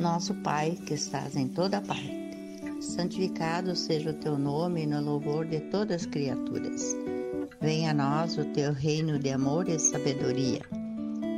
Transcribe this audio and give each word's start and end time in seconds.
Nosso 0.00 0.32
Pai 0.32 0.78
que 0.86 0.94
estás 0.94 1.34
em 1.34 1.48
toda 1.48 1.80
parte, 1.80 2.30
santificado 2.80 3.74
seja 3.74 4.10
o 4.10 4.14
teu 4.14 4.38
nome 4.38 4.86
no 4.86 5.00
louvor 5.00 5.44
de 5.44 5.58
todas 5.58 6.02
as 6.02 6.06
criaturas. 6.06 6.96
Venha 7.60 7.90
a 7.90 7.94
nós 7.94 8.38
o 8.38 8.44
teu 8.52 8.72
reino 8.72 9.18
de 9.18 9.30
amor 9.30 9.68
e 9.68 9.76
sabedoria. 9.76 10.60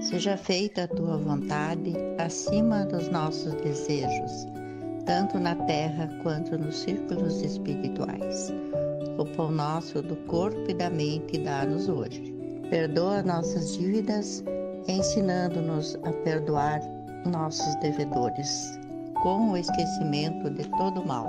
Seja 0.03 0.37
feita 0.37 0.85
a 0.85 0.89
tua 0.89 1.17
vontade 1.17 1.95
acima 2.19 2.85
dos 2.85 3.09
nossos 3.09 3.55
desejos, 3.55 4.47
tanto 5.07 5.39
na 5.39 5.55
terra 5.65 6.11
quanto 6.23 6.59
nos 6.59 6.77
círculos 6.81 7.41
espirituais. 7.41 8.53
O 9.17 9.25
pão 9.37 9.51
nosso 9.51 10.03
do 10.03 10.17
corpo 10.27 10.71
e 10.71 10.75
da 10.75 10.91
mente 10.91 11.39
dá-nos 11.39 11.89
hoje. 11.89 12.35
Perdoa 12.69 13.23
nossas 13.23 13.79
dívidas, 13.79 14.45
ensinando-nos 14.87 15.95
a 16.05 16.13
perdoar 16.25 16.81
nossos 17.27 17.75
devedores, 17.77 18.79
com 19.23 19.51
o 19.51 19.57
esquecimento 19.57 20.51
de 20.51 20.69
todo 20.71 21.05
mal. 21.05 21.27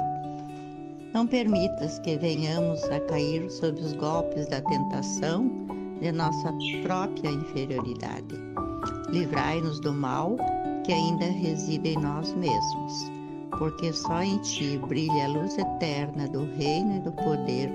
Não 1.14 1.28
permitas 1.28 2.00
que 2.00 2.18
venhamos 2.18 2.84
a 2.86 3.00
cair 3.02 3.50
sob 3.52 3.80
os 3.82 3.94
golpes 3.94 4.48
da 4.48 4.62
tentação 4.62 5.50
de 6.00 6.12
nossa 6.12 6.54
própria 6.84 7.30
inferioridade. 7.30 8.36
Livrai-nos 9.10 9.80
do 9.82 9.94
mal 9.94 10.38
que 10.84 10.94
ainda 10.94 11.26
reside 11.26 11.90
em 11.90 11.98
nós 11.98 12.34
mesmos, 12.34 13.12
porque 13.60 13.92
só 13.92 14.24
em 14.24 14.38
Ti 14.40 14.80
brilha 14.88 15.26
a 15.26 15.28
luz 15.28 15.58
eterna 15.58 16.28
do 16.30 16.46
reino 16.56 16.96
e 16.96 17.00
do 17.02 17.12
poder, 17.12 17.70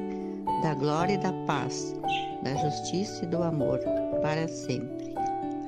da 0.62 0.74
glória 0.74 1.14
e 1.14 1.18
da 1.18 1.32
paz, 1.46 1.94
da 2.42 2.54
justiça 2.54 3.24
e 3.24 3.28
do 3.28 3.42
amor, 3.42 3.78
para 4.22 4.48
sempre. 4.48 5.14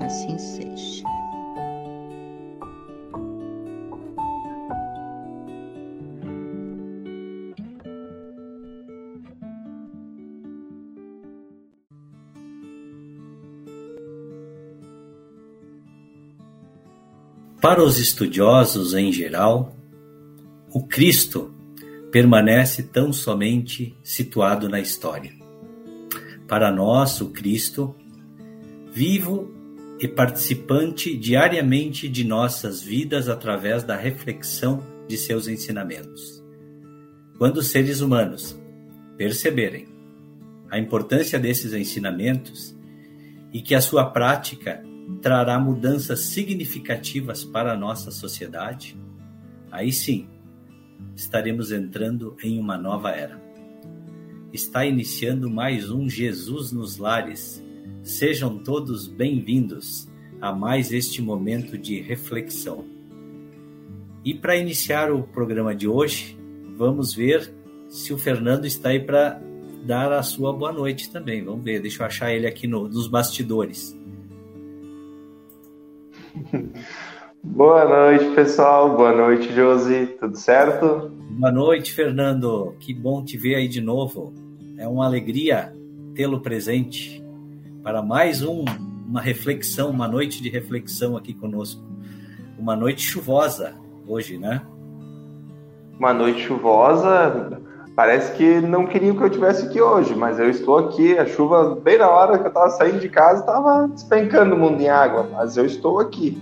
Assim 0.01 0.39
seja. 0.39 1.18
Para 17.69 17.85
os 17.85 17.99
estudiosos 17.99 18.95
em 18.95 19.13
geral, 19.13 19.77
o 20.73 20.87
Cristo 20.87 21.55
permanece 22.11 22.85
tão 22.85 23.13
somente 23.13 23.95
situado 24.03 24.71
na 24.71 24.81
história. 24.81 25.33
Para 26.47 26.73
nós, 26.73 27.21
o 27.21 27.29
Cristo, 27.29 27.95
vivo 28.91 29.53
e 30.01 30.09
participante 30.09 31.15
diariamente 31.15 32.09
de 32.09 32.25
nossas 32.25 32.81
vidas 32.81 33.29
através 33.29 33.85
da 33.85 33.95
reflexão 33.95 34.83
de 35.07 35.19
seus 35.19 35.47
ensinamentos. 35.47 36.43
Quando 37.37 37.59
os 37.59 37.67
seres 37.67 38.01
humanos 38.01 38.59
perceberem 39.19 39.87
a 40.71 40.79
importância 40.79 41.39
desses 41.39 41.75
ensinamentos 41.75 42.75
e 43.53 43.61
que 43.61 43.75
a 43.75 43.83
sua 43.83 44.07
prática 44.07 44.83
trará 45.21 45.59
mudanças 45.59 46.21
significativas 46.21 47.45
para 47.45 47.73
a 47.73 47.77
nossa 47.77 48.11
sociedade, 48.11 48.97
aí 49.71 49.93
sim 49.93 50.29
estaremos 51.17 51.73
entrando 51.73 52.37
em 52.43 52.59
uma 52.59 52.79
nova 52.79 53.11
era. 53.11 53.41
Está 54.53 54.87
iniciando 54.87 55.51
mais 55.51 55.91
um 55.91 56.09
Jesus 56.09 56.73
nos 56.73 56.97
Lares. 56.97 57.63
Sejam 58.03 58.59
todos 58.59 59.09
bem-vindos 59.09 60.09
a 60.41 60.53
mais 60.53 60.93
este 60.93 61.21
momento 61.21 61.77
de 61.77 62.01
reflexão. 62.01 62.84
E 64.25 64.33
para 64.33 64.57
iniciar 64.57 65.11
o 65.12 65.25
programa 65.25 65.75
de 65.75 65.89
hoje, 65.89 66.39
vamos 66.77 67.12
ver 67.12 67.53
se 67.89 68.12
o 68.12 68.19
Fernando 68.19 68.67
está 68.67 68.91
aí 68.91 69.01
para 69.01 69.43
dar 69.84 70.12
a 70.12 70.23
sua 70.23 70.53
boa 70.53 70.73
noite 70.73 71.11
também. 71.11 71.45
Vamos 71.45 71.65
ver, 71.65 71.81
deixa 71.81 72.03
eu 72.03 72.07
achar 72.07 72.33
ele 72.33 72.47
aqui 72.47 72.67
no, 72.67 72.89
nos 72.89 73.09
bastidores. 73.09 73.97
Boa 77.43 77.84
noite, 77.84 78.34
pessoal. 78.34 78.97
Boa 78.97 79.12
noite, 79.12 79.53
Josi. 79.55 80.06
Tudo 80.19 80.37
certo? 80.37 81.11
Boa 81.31 81.53
noite, 81.53 81.93
Fernando. 81.93 82.75
Que 82.81 82.93
bom 82.93 83.25
te 83.25 83.37
ver 83.37 83.55
aí 83.56 83.69
de 83.69 83.81
novo. 83.81 84.33
É 84.77 84.87
uma 84.87 85.06
alegria 85.06 85.72
tê-lo 86.15 86.41
presente 86.41 87.25
para 87.83 88.03
mais 88.03 88.43
um, 88.43 88.65
uma 89.06 89.21
reflexão, 89.21 89.91
uma 89.91 90.09
noite 90.09 90.43
de 90.43 90.49
reflexão 90.49 91.16
aqui 91.16 91.33
conosco. 91.33 91.83
Uma 92.59 92.75
noite 92.75 93.03
chuvosa 93.03 93.75
hoje, 94.06 94.37
né? 94.37 94.62
Uma 95.99 96.12
noite 96.12 96.41
chuvosa. 96.41 97.62
Parece 97.98 98.32
que 98.36 98.60
não 98.60 98.86
queriam 98.86 99.16
que 99.16 99.22
eu 99.25 99.26
estivesse 99.26 99.66
aqui 99.66 99.81
hoje, 99.81 100.14
mas 100.14 100.38
eu 100.38 100.48
estou 100.48 100.78
aqui. 100.78 101.19
A 101.19 101.26
chuva, 101.26 101.75
bem 101.75 101.98
na 101.98 102.09
hora 102.09 102.38
que 102.38 102.44
eu 102.44 102.48
estava 102.48 102.70
saindo 102.70 103.00
de 103.00 103.09
casa, 103.09 103.41
estava 103.41 103.88
despencando 103.88 104.54
o 104.54 104.59
mundo 104.59 104.81
em 104.81 104.88
água, 104.88 105.28
mas 105.32 105.56
eu 105.56 105.66
estou 105.66 105.98
aqui. 105.98 106.41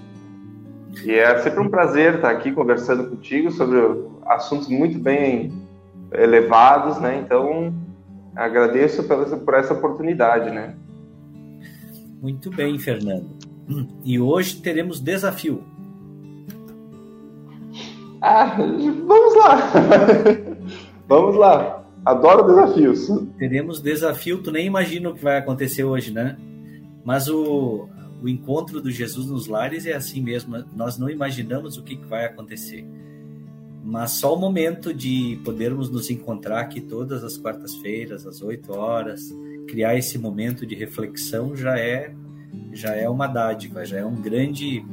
E 1.02 1.12
é 1.12 1.38
sempre 1.38 1.60
um 1.60 1.70
prazer 1.70 2.16
estar 2.16 2.28
aqui 2.28 2.52
conversando 2.52 3.08
contigo 3.08 3.50
sobre 3.50 3.78
assuntos 4.26 4.68
muito 4.68 4.98
bem 4.98 5.50
elevados, 6.12 6.98
né? 7.00 7.22
Então, 7.24 7.72
agradeço 8.34 9.02
por 9.42 9.54
essa 9.54 9.72
oportunidade, 9.72 10.50
né? 10.50 10.74
Muito 12.20 12.50
bem, 12.50 12.78
Fernando. 12.78 13.30
E 14.04 14.20
hoje 14.20 14.56
teremos 14.56 15.00
desafio. 15.00 15.64
Ah, 18.20 18.44
vamos 19.06 19.34
lá! 19.36 19.72
Vamos 21.08 21.36
lá. 21.36 21.84
Adoro 22.04 22.46
desafios. 22.46 23.08
Teremos 23.38 23.80
desafio, 23.80 24.42
tu 24.42 24.50
nem 24.50 24.66
imagina 24.66 25.10
o 25.10 25.14
que 25.14 25.22
vai 25.22 25.38
acontecer 25.38 25.84
hoje, 25.84 26.12
né? 26.12 26.36
Mas 27.04 27.28
o, 27.28 27.88
o 28.22 28.28
encontro 28.28 28.80
do 28.80 28.90
Jesus 28.90 29.26
nos 29.26 29.46
lares 29.46 29.86
é 29.86 29.94
assim 29.94 30.20
mesmo. 30.20 30.64
Nós 30.74 30.98
não 30.98 31.10
imaginamos 31.10 31.76
o 31.76 31.82
que 31.82 31.96
vai 31.96 32.24
acontecer. 32.24 32.84
Mas 33.84 34.12
só 34.12 34.34
o 34.34 34.38
momento 34.38 34.92
de 34.92 35.40
podermos 35.44 35.88
nos 35.88 36.10
encontrar 36.10 36.60
aqui 36.60 36.80
todas 36.80 37.22
as 37.22 37.36
quartas-feiras, 37.36 38.26
às 38.26 38.42
8 38.42 38.72
horas, 38.72 39.32
criar 39.68 39.96
esse 39.96 40.18
momento 40.18 40.66
de 40.66 40.74
reflexão 40.74 41.54
já 41.56 41.78
é 41.78 42.12
já 42.72 42.94
é 42.94 43.08
uma 43.08 43.26
dádiva, 43.26 43.84
já 43.84 43.98
é 43.98 44.04
um 44.04 44.16
grande 44.16 44.84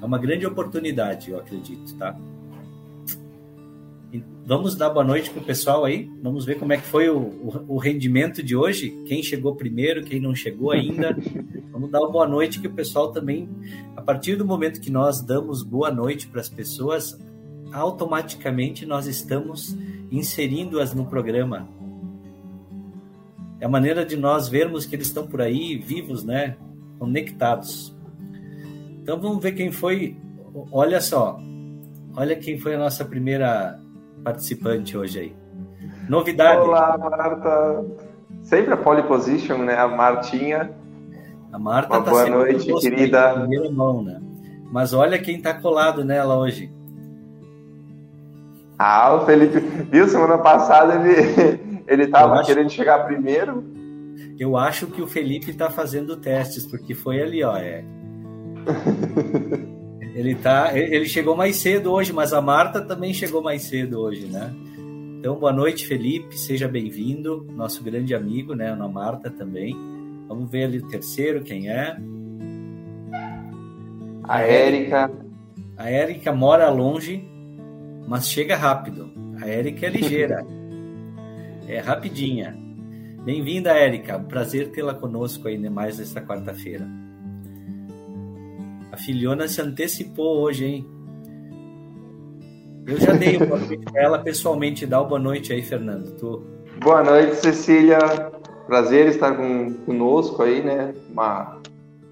é 0.00 0.04
uma 0.04 0.18
grande 0.18 0.46
oportunidade, 0.46 1.30
eu 1.30 1.38
acredito, 1.38 1.94
tá? 1.96 2.16
Vamos 4.48 4.74
dar 4.74 4.88
boa 4.88 5.04
noite 5.04 5.28
para 5.28 5.42
o 5.42 5.44
pessoal 5.44 5.84
aí. 5.84 6.10
Vamos 6.22 6.46
ver 6.46 6.58
como 6.58 6.72
é 6.72 6.78
que 6.78 6.86
foi 6.86 7.10
o, 7.10 7.18
o, 7.18 7.74
o, 7.74 7.76
rendimento 7.76 8.42
de 8.42 8.56
hoje. 8.56 8.88
Quem 9.04 9.22
chegou 9.22 9.54
primeiro, 9.54 10.02
quem 10.02 10.18
não 10.18 10.34
chegou 10.34 10.70
ainda. 10.70 11.14
Vamos 11.70 11.90
dar 11.90 12.00
uma 12.00 12.10
boa 12.10 12.26
noite 12.26 12.58
que 12.58 12.66
o 12.66 12.72
pessoal 12.72 13.12
também, 13.12 13.46
a 13.94 14.00
partir 14.00 14.36
do 14.36 14.46
momento 14.46 14.80
que 14.80 14.90
nós 14.90 15.20
damos 15.20 15.62
boa 15.62 15.90
noite 15.90 16.26
para 16.28 16.40
as 16.40 16.48
pessoas, 16.48 17.20
automaticamente 17.70 18.86
nós 18.86 19.06
estamos 19.06 19.76
inserindo-as 20.10 20.94
no 20.94 21.04
programa. 21.04 21.68
É 23.60 23.66
a 23.66 23.68
maneira 23.68 24.02
de 24.02 24.16
nós 24.16 24.48
vermos 24.48 24.86
que 24.86 24.96
eles 24.96 25.08
estão 25.08 25.26
por 25.26 25.42
aí 25.42 25.76
vivos, 25.76 26.24
né? 26.24 26.56
Conectados. 26.98 27.94
Então 29.02 29.20
vamos 29.20 29.42
ver 29.42 29.52
quem 29.52 29.70
foi. 29.70 30.16
Olha 30.72 31.02
só. 31.02 31.38
Olha 32.16 32.34
quem 32.34 32.58
foi 32.58 32.76
a 32.76 32.78
nossa 32.78 33.04
primeira 33.04 33.78
participante 34.22 34.96
hoje 34.96 35.18
aí. 35.20 35.36
Novidade. 36.08 36.62
Olá, 36.62 36.96
Marta. 36.98 37.84
Sempre 38.42 38.72
a 38.74 38.76
pole 38.76 39.02
position, 39.02 39.58
né? 39.58 39.76
A 39.76 39.86
Martinha. 39.88 40.70
A 41.52 41.58
Marta 41.58 41.94
Uma 41.94 42.04
tá 42.04 42.10
boa 42.10 42.26
noite, 42.26 42.72
querida. 42.80 43.46
Mão, 43.72 44.02
né? 44.02 44.20
Mas 44.70 44.92
olha 44.92 45.18
quem 45.18 45.40
tá 45.40 45.54
colado 45.54 46.04
nela 46.04 46.36
hoje. 46.36 46.70
Ah, 48.78 49.14
o 49.14 49.26
Felipe. 49.26 49.58
Viu? 49.90 50.08
Semana 50.08 50.38
passada 50.38 50.94
ele, 50.94 51.82
ele 51.86 52.06
tava 52.06 52.34
acho... 52.34 52.46
querendo 52.46 52.70
chegar 52.70 53.04
primeiro. 53.06 53.64
Eu 54.38 54.56
acho 54.56 54.86
que 54.86 55.02
o 55.02 55.06
Felipe 55.06 55.52
tá 55.52 55.68
fazendo 55.68 56.16
testes, 56.16 56.64
porque 56.66 56.94
foi 56.94 57.20
ali, 57.20 57.42
ó. 57.42 57.56
É. 57.56 57.84
Ele 60.18 60.34
tá, 60.34 60.76
ele 60.76 61.06
chegou 61.06 61.36
mais 61.36 61.58
cedo 61.58 61.92
hoje, 61.92 62.12
mas 62.12 62.32
a 62.32 62.42
Marta 62.42 62.80
também 62.80 63.14
chegou 63.14 63.40
mais 63.40 63.62
cedo 63.62 64.00
hoje, 64.00 64.26
né? 64.26 64.52
Então, 65.16 65.36
boa 65.36 65.52
noite, 65.52 65.86
Felipe, 65.86 66.36
seja 66.36 66.66
bem-vindo, 66.66 67.46
nosso 67.54 67.84
grande 67.84 68.16
amigo, 68.16 68.52
né? 68.52 68.68
A 68.68 68.88
Marta 68.88 69.30
também. 69.30 69.76
Vamos 70.26 70.50
ver 70.50 70.64
ali 70.64 70.78
o 70.78 70.88
terceiro, 70.88 71.44
quem 71.44 71.70
é? 71.70 71.96
A 74.24 74.40
Érica. 74.42 75.08
A 75.76 75.88
Érica 75.88 76.32
mora 76.32 76.68
longe, 76.68 77.24
mas 78.08 78.28
chega 78.28 78.56
rápido. 78.56 79.12
A 79.40 79.46
Érica 79.46 79.86
é 79.86 79.88
ligeira. 79.88 80.44
é 81.68 81.78
rapidinha. 81.78 82.58
Bem-vinda, 83.24 83.70
Érica. 83.70 84.18
Prazer 84.18 84.72
tê-la 84.72 84.94
conosco 84.94 85.46
ainda 85.46 85.70
mais 85.70 85.96
nesta 86.00 86.20
quarta-feira. 86.20 86.88
Filhona 88.98 89.48
se 89.48 89.60
antecipou 89.60 90.42
hoje, 90.42 90.64
hein? 90.64 90.86
Eu 92.86 92.98
já 92.98 93.12
dei 93.12 93.38
boa 93.38 93.58
noite 93.58 93.84
para 93.84 94.02
ela 94.02 94.18
pessoalmente. 94.18 94.86
Dá 94.86 95.00
uma 95.00 95.08
boa 95.08 95.20
noite 95.20 95.52
aí, 95.52 95.62
Fernando. 95.62 96.10
Tu... 96.16 96.42
Boa 96.82 97.02
noite, 97.02 97.36
Cecília. 97.36 97.98
Prazer 98.66 99.08
estar 99.08 99.36
com, 99.36 99.74
conosco 99.84 100.42
aí, 100.42 100.62
né? 100.62 100.94
Uma, 101.10 101.60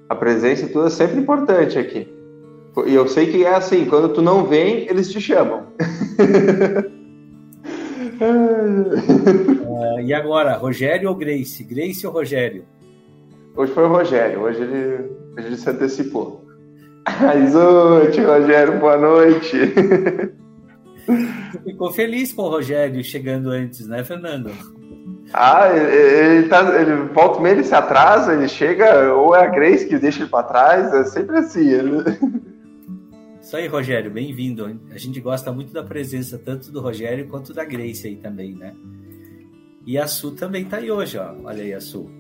a 0.09 0.15
presença 0.15 0.69
tua 0.69 0.87
é 0.87 0.91
sempre 0.91 1.19
importante 1.19 1.79
aqui. 1.79 2.07
E 2.87 2.95
eu 2.95 3.09
sei 3.09 3.27
que 3.27 3.43
é 3.43 3.55
assim, 3.55 3.87
quando 3.87 4.13
tu 4.13 4.21
não 4.21 4.45
vem, 4.45 4.87
eles 4.89 5.11
te 5.11 5.19
chamam. 5.19 5.67
uh, 8.21 10.01
e 10.05 10.13
agora, 10.13 10.57
Rogério 10.57 11.09
ou 11.09 11.15
Grace? 11.15 11.65
Grace 11.65 12.07
ou 12.07 12.13
Rogério? 12.13 12.65
Hoje 13.57 13.73
foi 13.73 13.85
o 13.85 13.89
Rogério, 13.89 14.41
hoje 14.43 14.61
ele, 14.61 15.11
hoje 15.37 15.47
ele 15.47 15.57
se 15.57 15.71
antecipou. 15.71 16.46
Aizute, 17.07 18.21
Rogério, 18.21 18.81
boa 18.81 18.97
noite. 18.97 19.57
Ficou 21.65 21.93
feliz 21.93 22.33
com 22.33 22.43
o 22.43 22.49
Rogério 22.49 23.03
chegando 23.05 23.51
antes, 23.51 23.87
né, 23.87 24.03
Fernando? 24.03 24.51
Ah, 25.33 25.69
ele, 25.69 26.39
ele, 26.39 26.49
tá, 26.49 26.81
ele 26.81 26.95
volta 27.13 27.41
meio, 27.41 27.57
ele 27.57 27.65
se 27.65 27.75
atrasa, 27.75 28.35
ele 28.35 28.49
chega, 28.49 29.15
ou 29.15 29.37
é 29.37 29.45
a 29.45 29.47
Grace 29.47 29.87
que 29.87 29.99
deixa 29.99 30.23
ele 30.23 30.31
para 30.31 30.43
trás, 30.43 30.93
é 30.93 31.05
sempre 31.05 31.39
assim. 31.39 31.69
Ele... 31.69 32.03
Isso 33.41 33.57
aí, 33.57 33.69
Rogério, 33.69 34.11
bem-vindo. 34.11 34.81
A 34.91 34.99
gente 34.99 35.21
gosta 35.21 35.53
muito 35.53 35.73
da 35.73 35.85
presença 35.85 36.37
tanto 36.37 36.73
do 36.73 36.81
Rogério 36.81 37.29
quanto 37.29 37.55
da 37.55 37.65
Grace 37.65 38.07
aí 38.09 38.17
também, 38.17 38.57
né? 38.57 38.75
E 39.87 39.97
a 39.97 40.09
Su 40.09 40.33
também 40.33 40.65
tá 40.65 40.79
aí 40.79 40.91
hoje, 40.91 41.17
ó. 41.19 41.33
Olha 41.45 41.63
aí 41.63 41.73
a 41.73 41.81
Su. 41.81 42.11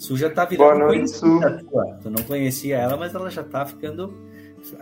Su 0.00 0.16
já 0.16 0.30
tá 0.30 0.46
virando 0.46 0.78
Boa 0.78 0.86
noite, 0.86 1.10
Su. 1.10 1.38
Tu 2.02 2.10
não 2.10 2.22
conhecia 2.24 2.78
ela, 2.78 2.96
mas 2.96 3.14
ela 3.14 3.30
já 3.30 3.44
tá 3.44 3.66
ficando 3.66 4.14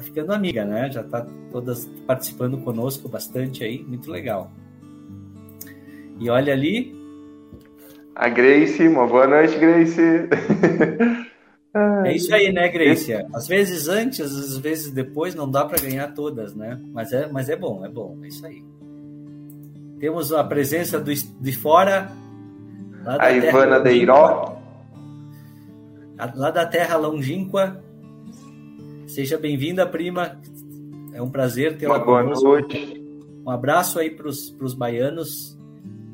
ficando 0.00 0.32
amiga, 0.32 0.64
né? 0.64 0.88
Já 0.92 1.02
tá 1.02 1.26
todas 1.50 1.86
participando 2.06 2.56
conosco 2.58 3.08
bastante 3.08 3.64
aí, 3.64 3.82
muito 3.82 4.08
legal. 4.12 4.52
E 6.20 6.30
olha 6.30 6.52
ali. 6.52 6.96
A 8.14 8.28
Grace, 8.28 8.86
uma 8.86 9.08
boa 9.08 9.26
noite, 9.26 9.58
Grace. 9.58 10.00
É 12.04 12.12
isso 12.12 12.32
aí, 12.34 12.52
né, 12.52 12.68
Grace? 12.68 13.12
Às 13.34 13.46
vezes 13.46 13.88
antes, 13.88 14.20
às 14.20 14.56
vezes 14.56 14.90
depois, 14.90 15.34
não 15.34 15.48
dá 15.50 15.64
para 15.64 15.80
ganhar 15.80 16.14
todas, 16.14 16.54
né? 16.54 16.80
Mas 16.92 17.12
é, 17.12 17.28
mas 17.30 17.48
é 17.48 17.56
bom, 17.56 17.84
é 17.84 17.88
bom, 17.88 18.18
é 18.22 18.28
isso 18.28 18.46
aí. 18.46 18.64
Temos 19.98 20.32
a 20.32 20.42
presença 20.44 20.98
do, 20.98 21.12
de 21.12 21.52
fora. 21.52 22.10
a 23.04 23.32
Ivana 23.32 23.80
Deiró. 23.80 24.57
Lá 26.34 26.50
da 26.50 26.66
terra 26.66 26.96
longínqua. 26.96 27.80
Seja 29.06 29.38
bem-vinda, 29.38 29.86
prima. 29.86 30.40
É 31.12 31.22
um 31.22 31.30
prazer 31.30 31.78
ter 31.78 31.86
Uma 31.86 31.98
boa 31.98 32.22
noite. 32.22 33.00
Um 33.46 33.50
abraço 33.50 33.98
aí 33.98 34.10
para 34.10 34.26
os 34.26 34.74
baianos, 34.74 35.56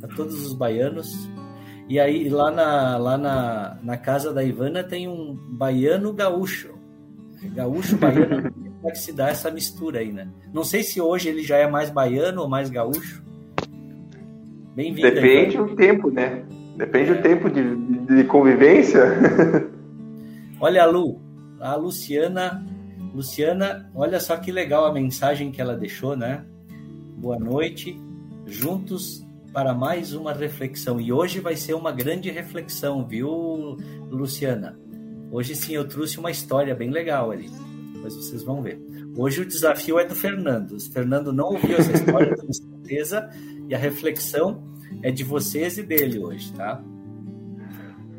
para 0.00 0.14
todos 0.14 0.46
os 0.46 0.52
baianos. 0.52 1.10
E 1.88 1.98
aí, 1.98 2.28
lá 2.28 2.50
na, 2.50 2.96
lá 2.96 3.18
na, 3.18 3.78
na 3.82 3.96
casa 3.96 4.32
da 4.32 4.44
Ivana 4.44 4.84
tem 4.84 5.08
um 5.08 5.34
baiano 5.34 6.12
gaúcho. 6.12 6.74
Gaúcho 7.54 7.96
baiano. 7.96 8.52
Como 8.84 8.88
é 8.88 8.92
que 8.92 8.98
se 8.98 9.12
dá 9.12 9.30
essa 9.30 9.50
mistura 9.50 10.00
aí, 10.00 10.12
né? 10.12 10.28
Não 10.52 10.64
sei 10.64 10.82
se 10.82 11.00
hoje 11.00 11.30
ele 11.30 11.42
já 11.42 11.56
é 11.56 11.66
mais 11.66 11.88
baiano 11.88 12.42
ou 12.42 12.48
mais 12.48 12.68
gaúcho. 12.68 13.22
Bem-vindo. 14.74 15.10
Depende 15.10 15.56
do 15.56 15.74
tempo, 15.74 16.10
né? 16.10 16.44
Depende 16.76 17.12
do 17.12 17.18
é. 17.18 17.22
tempo 17.22 17.50
de, 17.50 17.76
de 18.06 18.24
convivência. 18.24 19.02
Olha 20.64 20.84
a 20.84 20.86
Lu, 20.86 21.20
a 21.60 21.76
Luciana. 21.76 22.64
Luciana, 23.14 23.90
olha 23.94 24.18
só 24.18 24.34
que 24.38 24.50
legal 24.50 24.86
a 24.86 24.92
mensagem 24.94 25.52
que 25.52 25.60
ela 25.60 25.76
deixou, 25.76 26.16
né? 26.16 26.42
Boa 27.18 27.38
noite. 27.38 28.00
Juntos 28.46 29.22
para 29.52 29.74
mais 29.74 30.14
uma 30.14 30.32
reflexão. 30.32 30.98
E 30.98 31.12
hoje 31.12 31.38
vai 31.38 31.54
ser 31.54 31.74
uma 31.74 31.92
grande 31.92 32.30
reflexão, 32.30 33.06
viu, 33.06 33.76
Luciana? 34.08 34.80
Hoje 35.30 35.54
sim 35.54 35.74
eu 35.74 35.86
trouxe 35.86 36.18
uma 36.18 36.30
história 36.30 36.74
bem 36.74 36.88
legal 36.88 37.30
ali. 37.30 37.50
Depois 37.92 38.16
vocês 38.16 38.42
vão 38.42 38.62
ver. 38.62 38.80
Hoje 39.18 39.42
o 39.42 39.46
desafio 39.46 39.98
é 39.98 40.06
do 40.06 40.14
Fernando. 40.14 40.76
O 40.76 40.80
Fernando 40.80 41.30
não 41.30 41.48
ouviu 41.48 41.76
essa 41.76 41.92
história, 41.92 42.34
com 42.34 42.50
certeza, 42.50 43.28
e 43.68 43.74
a 43.74 43.78
reflexão 43.78 44.64
é 45.02 45.10
de 45.10 45.24
vocês 45.24 45.76
e 45.76 45.82
dele 45.82 46.24
hoje, 46.24 46.50
tá? 46.54 46.82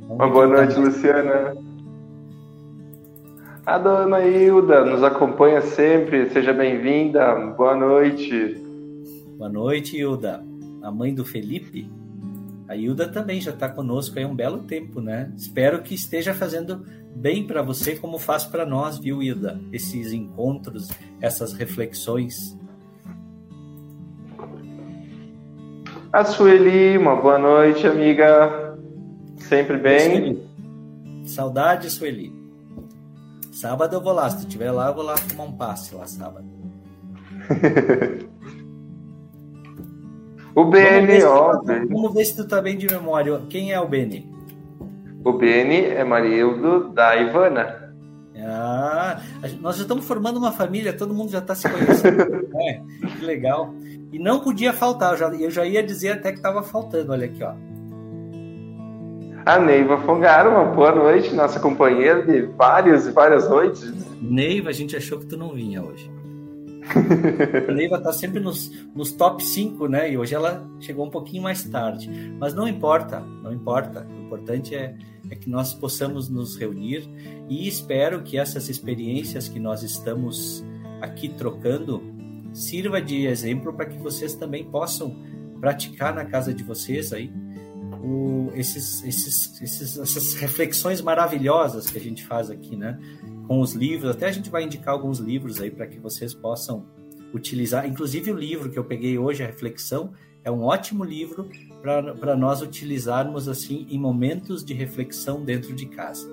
Vamos 0.02 0.16
uma 0.24 0.30
boa 0.30 0.46
noite, 0.46 0.76
Luciana. 0.76 1.75
A 3.66 3.78
dona 3.78 4.20
Hilda 4.26 4.86
nos 4.86 5.04
acompanha 5.04 5.62
sempre, 5.62 6.30
seja 6.30 6.54
bem-vinda. 6.54 7.36
Boa 7.58 7.76
noite. 7.76 8.62
Boa 9.38 9.50
noite, 9.50 9.98
Hilda 9.98 10.44
a 10.86 10.92
mãe 10.92 11.12
do 11.16 11.26
Felipe, 11.26 11.92
a 12.68 12.76
Hilda 12.76 13.08
também 13.08 13.42
já 13.42 13.50
está 13.50 13.68
conosco 13.68 14.20
há 14.20 14.28
um 14.28 14.36
belo 14.36 14.60
tempo, 14.60 15.02
né? 15.02 15.32
Espero 15.36 15.82
que 15.82 15.96
esteja 15.96 16.32
fazendo 16.32 16.86
bem 17.16 17.48
para 17.48 17.64
você, 17.64 17.96
como 17.96 18.20
faz 18.20 18.46
para 18.46 18.68
nós, 18.68 19.00
viu, 19.00 19.24
Hilda? 19.24 19.60
Esses 19.74 20.14
encontros, 20.14 20.90
essas 21.20 21.54
reflexões. 21.54 22.56
A 26.14 26.24
Sueli, 26.24 27.00
uma 27.00 27.16
boa 27.16 27.40
noite, 27.40 27.88
amiga. 27.88 28.78
Sempre 29.38 29.78
bem? 29.78 30.10
Sueli. 30.12 30.48
Saudade, 31.26 31.90
Sueli. 31.90 32.32
Sábado 33.56 33.96
eu 33.96 34.02
vou 34.02 34.14
lá. 34.14 34.30
Se 34.30 34.38
tu 34.38 34.48
estiver 34.48 34.72
lá, 34.72 34.88
eu 34.90 34.94
vou 34.94 35.04
lá 35.04 35.16
tomar 35.30 35.46
um 35.46 35.52
passe 35.54 35.96
lá 35.96 36.06
sábado. 36.06 36.46
O 40.56 40.64
Beni, 40.64 41.22
ó. 41.22 41.58
Tá, 41.58 41.74
vamos 41.90 42.14
ver 42.14 42.24
se 42.24 42.38
tu 42.38 42.48
tá 42.48 42.62
bem 42.62 42.78
de 42.78 42.88
memória. 42.88 43.42
Quem 43.50 43.74
é 43.74 43.80
o 43.80 43.90
Beni? 43.90 44.34
O 45.22 45.34
Beni 45.34 45.82
é 45.82 46.02
marido 46.06 46.94
da 46.94 47.14
Ivana. 47.18 47.94
Ah, 48.38 49.20
nós 49.60 49.76
já 49.76 49.82
estamos 49.82 50.06
formando 50.06 50.38
uma 50.38 50.54
família, 50.54 50.94
todo 50.94 51.14
mundo 51.14 51.32
já 51.32 51.40
está 51.40 51.56
se 51.56 51.68
conhecendo. 51.68 52.22
é, 52.62 52.82
que 53.18 53.26
legal. 53.26 53.74
E 54.14 54.18
não 54.20 54.40
podia 54.40 54.72
faltar, 54.72 55.12
eu 55.12 55.18
já, 55.18 55.28
eu 55.28 55.52
já 55.52 55.66
ia 55.66 55.84
dizer 55.84 56.12
até 56.12 56.32
que 56.32 56.38
estava 56.38 56.64
faltando, 56.64 57.12
olha 57.12 57.26
aqui, 57.26 57.44
ó. 57.44 57.54
A 59.46 59.60
Neiva 59.60 60.00
Fongaro, 60.00 60.50
uma 60.50 60.66
boa 60.66 60.92
noite, 60.92 61.32
nossa 61.32 61.60
companheira 61.60 62.24
de 62.24 62.48
várias 62.48 63.06
e 63.06 63.12
várias 63.12 63.48
noites. 63.48 63.94
Neiva, 64.20 64.72
a 64.72 64.74
gente 64.74 64.98
achou 64.98 65.20
que 65.20 65.28
tu 65.28 65.38
não 65.38 65.54
vinha 65.54 65.84
hoje. 65.84 66.10
a 67.70 67.72
Neiva 67.72 67.98
está 67.98 68.12
sempre 68.12 68.40
nos, 68.40 68.72
nos 68.96 69.12
top 69.12 69.44
5, 69.44 69.88
né? 69.88 70.12
E 70.12 70.18
hoje 70.18 70.34
ela 70.34 70.68
chegou 70.80 71.06
um 71.06 71.12
pouquinho 71.12 71.44
mais 71.44 71.64
tarde. 71.64 72.10
Mas 72.40 72.56
não 72.56 72.68
importa, 72.68 73.20
não 73.20 73.54
importa. 73.54 74.08
O 74.10 74.26
importante 74.26 74.74
é, 74.74 74.96
é 75.30 75.36
que 75.36 75.48
nós 75.48 75.76
possamos 75.76 76.28
nos 76.28 76.58
reunir 76.58 77.08
e 77.48 77.68
espero 77.68 78.24
que 78.24 78.40
essas 78.40 78.68
experiências 78.68 79.48
que 79.48 79.60
nós 79.60 79.84
estamos 79.84 80.66
aqui 81.00 81.30
trocando 81.30 82.02
sirva 82.52 83.00
de 83.00 83.28
exemplo 83.28 83.72
para 83.74 83.86
que 83.86 83.98
vocês 84.00 84.34
também 84.34 84.64
possam 84.64 85.16
praticar 85.62 86.16
na 86.16 86.26
casa 86.26 86.52
de 86.52 86.64
vocês 86.64 87.14
aí 87.14 87.32
o, 88.06 88.52
esses, 88.54 89.04
esses, 89.04 89.62
esses, 89.62 89.98
essas 89.98 90.34
reflexões 90.36 91.02
maravilhosas 91.02 91.90
que 91.90 91.98
a 91.98 92.02
gente 92.02 92.24
faz 92.24 92.52
aqui, 92.52 92.76
né? 92.76 93.00
com 93.48 93.60
os 93.60 93.74
livros. 93.74 94.12
Até 94.12 94.28
a 94.28 94.32
gente 94.32 94.50
vai 94.50 94.64
indicar 94.64 94.94
alguns 94.94 95.20
livros 95.20 95.60
aí 95.62 95.72
para 95.72 95.88
que 95.88 96.00
vocês 96.00 96.34
possam 96.34 96.86
utilizar. 97.34 97.88
Inclusive 97.88 98.32
o 98.32 98.36
livro 98.36 98.70
que 98.70 98.78
eu 98.78 98.84
peguei 98.84 99.18
hoje, 99.18 99.44
a 99.44 99.48
reflexão, 99.48 100.14
é 100.44 100.52
um 100.52 100.64
ótimo 100.64 101.04
livro 101.04 101.50
para 101.82 102.36
nós 102.36 102.62
utilizarmos 102.62 103.48
assim 103.48 103.88
em 103.90 104.00
momentos 104.00 104.64
de 104.64 104.74
reflexão 104.74 105.44
dentro 105.44 105.74
de 105.74 105.88
casa. 105.88 106.28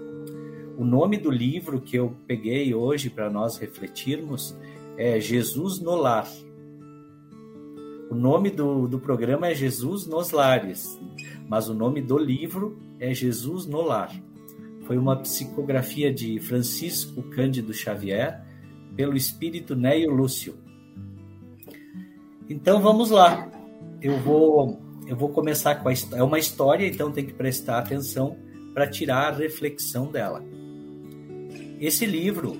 O 0.76 0.84
nome 0.84 1.16
do 1.16 1.30
livro 1.30 1.80
que 1.80 1.96
eu 1.96 2.16
peguei 2.26 2.74
hoje 2.74 3.08
para 3.08 3.30
nós 3.30 3.56
refletirmos 3.58 4.56
é 4.96 5.20
Jesus 5.20 5.80
no 5.80 5.94
Lar. 5.94 6.28
O 8.12 8.14
nome 8.14 8.50
do, 8.50 8.86
do 8.86 8.98
programa 8.98 9.48
é 9.48 9.54
Jesus 9.54 10.06
nos 10.06 10.32
Lares, 10.32 11.00
mas 11.48 11.70
o 11.70 11.72
nome 11.72 12.02
do 12.02 12.18
livro 12.18 12.78
é 13.00 13.14
Jesus 13.14 13.64
no 13.64 13.80
Lar 13.80 14.12
foi 14.92 14.98
uma 14.98 15.16
psicografia 15.16 16.12
de 16.12 16.38
Francisco 16.38 17.22
Cândido 17.22 17.72
Xavier 17.72 18.44
pelo 18.94 19.16
espírito 19.16 19.74
Neio 19.74 20.10
Lúcio. 20.10 20.54
Então 22.50 22.82
vamos 22.82 23.08
lá. 23.08 23.50
Eu 24.02 24.18
vou 24.18 24.78
eu 25.06 25.16
vou 25.16 25.30
começar 25.30 25.76
com 25.76 25.88
a 25.88 25.92
é 26.12 26.22
uma 26.22 26.38
história, 26.38 26.86
então 26.86 27.10
tem 27.10 27.24
que 27.24 27.32
prestar 27.32 27.78
atenção 27.78 28.36
para 28.74 28.86
tirar 28.86 29.32
a 29.32 29.36
reflexão 29.38 30.12
dela. 30.12 30.44
Esse 31.80 32.04
livro 32.04 32.54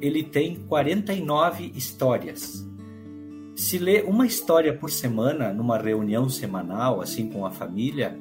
ele 0.00 0.24
tem 0.24 0.56
49 0.66 1.70
histórias. 1.76 2.66
Se 3.62 3.78
lê 3.78 4.02
uma 4.02 4.26
história 4.26 4.76
por 4.76 4.90
semana 4.90 5.52
numa 5.52 5.78
reunião 5.78 6.28
semanal, 6.28 7.00
assim 7.00 7.28
com 7.28 7.46
a 7.46 7.50
família, 7.52 8.18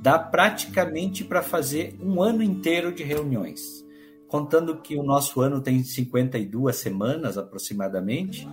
dá 0.00 0.18
praticamente 0.18 1.22
para 1.22 1.42
fazer 1.42 1.94
um 2.00 2.22
ano 2.22 2.42
inteiro 2.42 2.90
de 2.90 3.02
reuniões. 3.02 3.84
Contando 4.26 4.78
que 4.78 4.96
o 4.96 5.02
nosso 5.02 5.42
ano 5.42 5.60
tem 5.60 5.84
52 5.84 6.76
semanas 6.76 7.36
aproximadamente, 7.36 8.48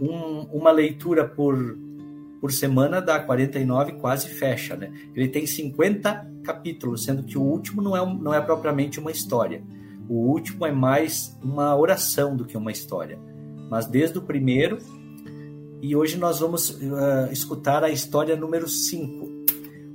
um, 0.00 0.46
uma 0.50 0.72
leitura 0.72 1.28
por, 1.28 1.78
por 2.40 2.50
semana 2.50 3.02
dá 3.02 3.20
49, 3.20 3.92
quase 4.00 4.30
fecha, 4.30 4.74
né? 4.74 4.90
Ele 5.14 5.28
tem 5.28 5.46
50 5.46 6.32
capítulos, 6.42 7.04
sendo 7.04 7.24
que 7.24 7.36
o 7.36 7.42
último 7.42 7.82
não 7.82 7.94
é, 7.94 8.14
não 8.22 8.32
é 8.32 8.40
propriamente 8.40 8.98
uma 8.98 9.10
história. 9.10 9.62
O 10.08 10.14
último 10.14 10.64
é 10.64 10.72
mais 10.72 11.38
uma 11.42 11.76
oração 11.76 12.34
do 12.34 12.46
que 12.46 12.56
uma 12.56 12.72
história. 12.72 13.18
Mas 13.68 13.86
desde 13.86 14.16
o 14.16 14.22
primeiro, 14.22 14.78
e 15.82 15.96
hoje 15.96 16.16
nós 16.16 16.38
vamos 16.38 16.70
uh, 16.70 17.32
escutar 17.32 17.82
a 17.82 17.90
história 17.90 18.36
número 18.36 18.68
5. 18.68 19.28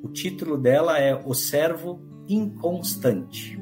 O 0.04 0.10
título 0.10 0.58
dela 0.58 1.00
é 1.00 1.16
O 1.16 1.34
Servo 1.34 2.02
Inconstante. 2.28 3.58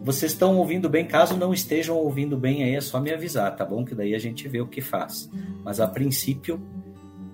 Vocês 0.00 0.32
estão 0.32 0.56
ouvindo 0.56 0.88
bem? 0.88 1.06
Caso 1.06 1.36
não 1.36 1.52
estejam 1.52 1.96
ouvindo 1.96 2.34
bem, 2.38 2.64
aí 2.64 2.74
é 2.74 2.80
só 2.80 2.98
me 2.98 3.12
avisar, 3.12 3.54
tá 3.54 3.62
bom? 3.62 3.84
Que 3.84 3.94
daí 3.94 4.14
a 4.14 4.18
gente 4.18 4.48
vê 4.48 4.62
o 4.62 4.66
que 4.66 4.80
faz. 4.80 5.30
Mas 5.62 5.80
a 5.80 5.86
princípio, 5.86 6.58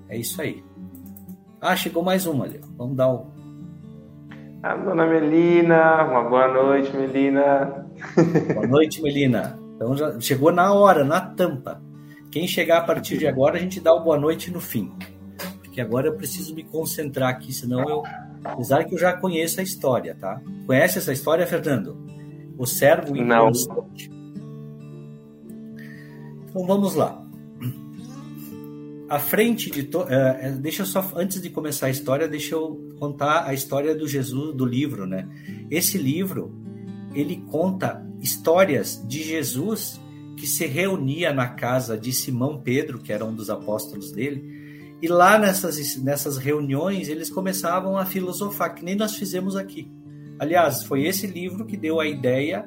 é 0.09 0.19
isso 0.19 0.43
aí. 0.43 0.65
Ah, 1.61 1.77
chegou 1.77 2.03
mais 2.03 2.27
uma 2.27 2.47
ali. 2.47 2.61
Vamos 2.77 2.97
dar 2.97 3.09
o. 3.13 3.29
A 4.61 4.75
dona 4.75 5.07
Melina, 5.07 6.03
uma 6.03 6.25
boa 6.25 6.49
noite, 6.49 6.95
Melina. 6.97 7.87
Boa 8.55 8.67
noite, 8.67 9.01
Melina. 9.01 9.57
Então 9.77 9.97
já 9.97 10.19
chegou 10.19 10.51
na 10.51 10.73
hora, 10.73 11.05
na 11.05 11.21
tampa. 11.21 11.81
Quem 12.31 12.47
chegar 12.47 12.79
a 12.79 12.83
partir 12.83 13.19
de 13.19 13.27
agora, 13.27 13.57
a 13.57 13.61
gente 13.61 13.81
dá 13.81 13.93
o 13.93 14.03
boa 14.03 14.19
noite 14.19 14.51
no 14.51 14.61
fim. 14.61 14.93
Porque 15.63 15.81
agora 15.81 16.09
eu 16.09 16.15
preciso 16.15 16.55
me 16.55 16.63
concentrar 16.63 17.31
aqui, 17.31 17.53
senão 17.53 17.89
eu. 17.89 18.03
Apesar 18.45 18.85
que 18.85 18.95
eu 18.95 18.99
já 18.99 19.13
conheço 19.13 19.61
a 19.61 19.63
história, 19.63 20.15
tá? 20.15 20.41
Conhece 20.67 20.99
essa 20.99 21.13
história, 21.13 21.47
Fernando? 21.47 21.97
O 22.57 22.67
servo 22.67 23.17
inconstante. 23.17 24.11
Então 26.49 26.67
vamos 26.67 26.95
lá. 26.95 27.25
À 29.09 29.19
frente 29.19 29.71
de 29.71 29.85
to... 29.85 30.01
Uh, 30.01 30.59
deixa 30.61 30.83
eu 30.83 30.87
só 30.87 31.13
antes 31.17 31.41
de 31.41 31.49
começar 31.49 31.87
a 31.87 31.91
história, 31.91 32.29
deixa 32.29 32.55
eu 32.55 32.95
contar 32.99 33.47
a 33.47 33.55
história 33.55 33.95
do 33.95 34.07
Jesus 34.07 34.55
do 34.55 34.67
livro, 34.67 35.07
né? 35.07 35.27
Esse 35.71 35.97
livro 35.97 36.55
ele 37.15 37.37
conta 37.51 38.07
histórias 38.21 39.03
de 39.07 39.23
Jesus 39.23 40.01
que 40.39 40.47
se 40.47 40.67
reunia 40.67 41.33
na 41.33 41.49
casa 41.49 41.99
de 41.99 42.13
Simão 42.13 42.61
Pedro, 42.61 42.99
que 42.99 43.13
era 43.13 43.25
um 43.25 43.35
dos 43.35 43.51
apóstolos 43.51 44.13
dele, 44.13 44.97
e 45.03 45.09
lá 45.09 45.39
nessas, 45.39 45.97
nessas 45.97 46.39
reuniões 46.39 47.09
eles 47.09 47.31
começavam 47.31 47.97
a 47.97 48.05
filosofar, 48.05 48.75
que 48.75 48.85
nem 48.85 48.95
nós 48.95 49.15
fizemos 49.17 49.57
aqui. 49.57 49.91
Aliás, 50.39 50.85
foi 50.85 51.05
esse 51.05 51.27
livro 51.27 51.67
que 51.67 51.77
deu 51.77 52.01
a 52.01 52.07
ideia 52.07 52.65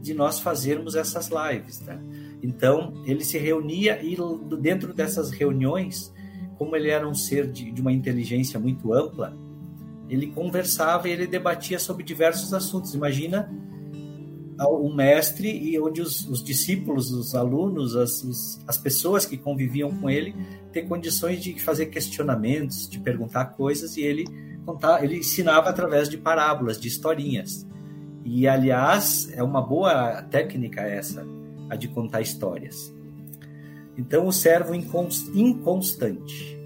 de 0.00 0.12
nós 0.12 0.38
fazermos 0.38 0.94
essas 0.94 1.30
lives. 1.30 1.80
Né? 1.80 1.98
Então, 2.42 3.02
ele 3.06 3.24
se 3.24 3.38
reunia 3.38 3.98
e 4.02 4.16
dentro 4.60 4.92
dessas 4.92 5.30
reuniões, 5.30 6.12
como 6.58 6.76
ele 6.76 6.90
era 6.90 7.08
um 7.08 7.14
ser 7.14 7.50
de, 7.50 7.70
de 7.70 7.80
uma 7.80 7.92
inteligência 7.92 8.60
muito 8.60 8.92
ampla, 8.92 9.34
ele 10.08 10.26
conversava 10.26 11.08
e 11.08 11.12
ele 11.12 11.26
debatia 11.26 11.78
sobre 11.78 12.04
diversos 12.04 12.52
assuntos. 12.52 12.94
Imagina 12.94 13.50
um 14.60 14.94
mestre 14.94 15.48
e 15.48 15.78
onde 15.80 16.00
os, 16.00 16.28
os 16.28 16.42
discípulos, 16.42 17.10
os 17.10 17.34
alunos, 17.34 17.96
as, 17.96 18.22
os, 18.22 18.60
as 18.66 18.76
pessoas 18.76 19.26
que 19.26 19.36
conviviam 19.36 19.90
com 19.96 20.08
ele, 20.08 20.34
ter 20.72 20.82
condições 20.82 21.42
de 21.42 21.58
fazer 21.60 21.86
questionamentos, 21.86 22.88
de 22.88 22.98
perguntar 23.00 23.46
coisas 23.46 23.96
e 23.96 24.02
ele 24.02 24.24
contar, 24.64 25.04
ele 25.04 25.18
ensinava 25.18 25.68
através 25.68 26.08
de 26.08 26.16
parábolas, 26.16 26.80
de 26.80 26.88
historinhas. 26.88 27.66
E 28.24 28.48
aliás, 28.48 29.30
é 29.32 29.42
uma 29.42 29.60
boa 29.60 30.22
técnica 30.22 30.80
essa, 30.80 31.26
a 31.68 31.76
de 31.76 31.88
contar 31.88 32.20
histórias. 32.20 32.92
Então, 33.96 34.26
o 34.26 34.32
servo 34.32 34.74
inconstante. 34.74 36.58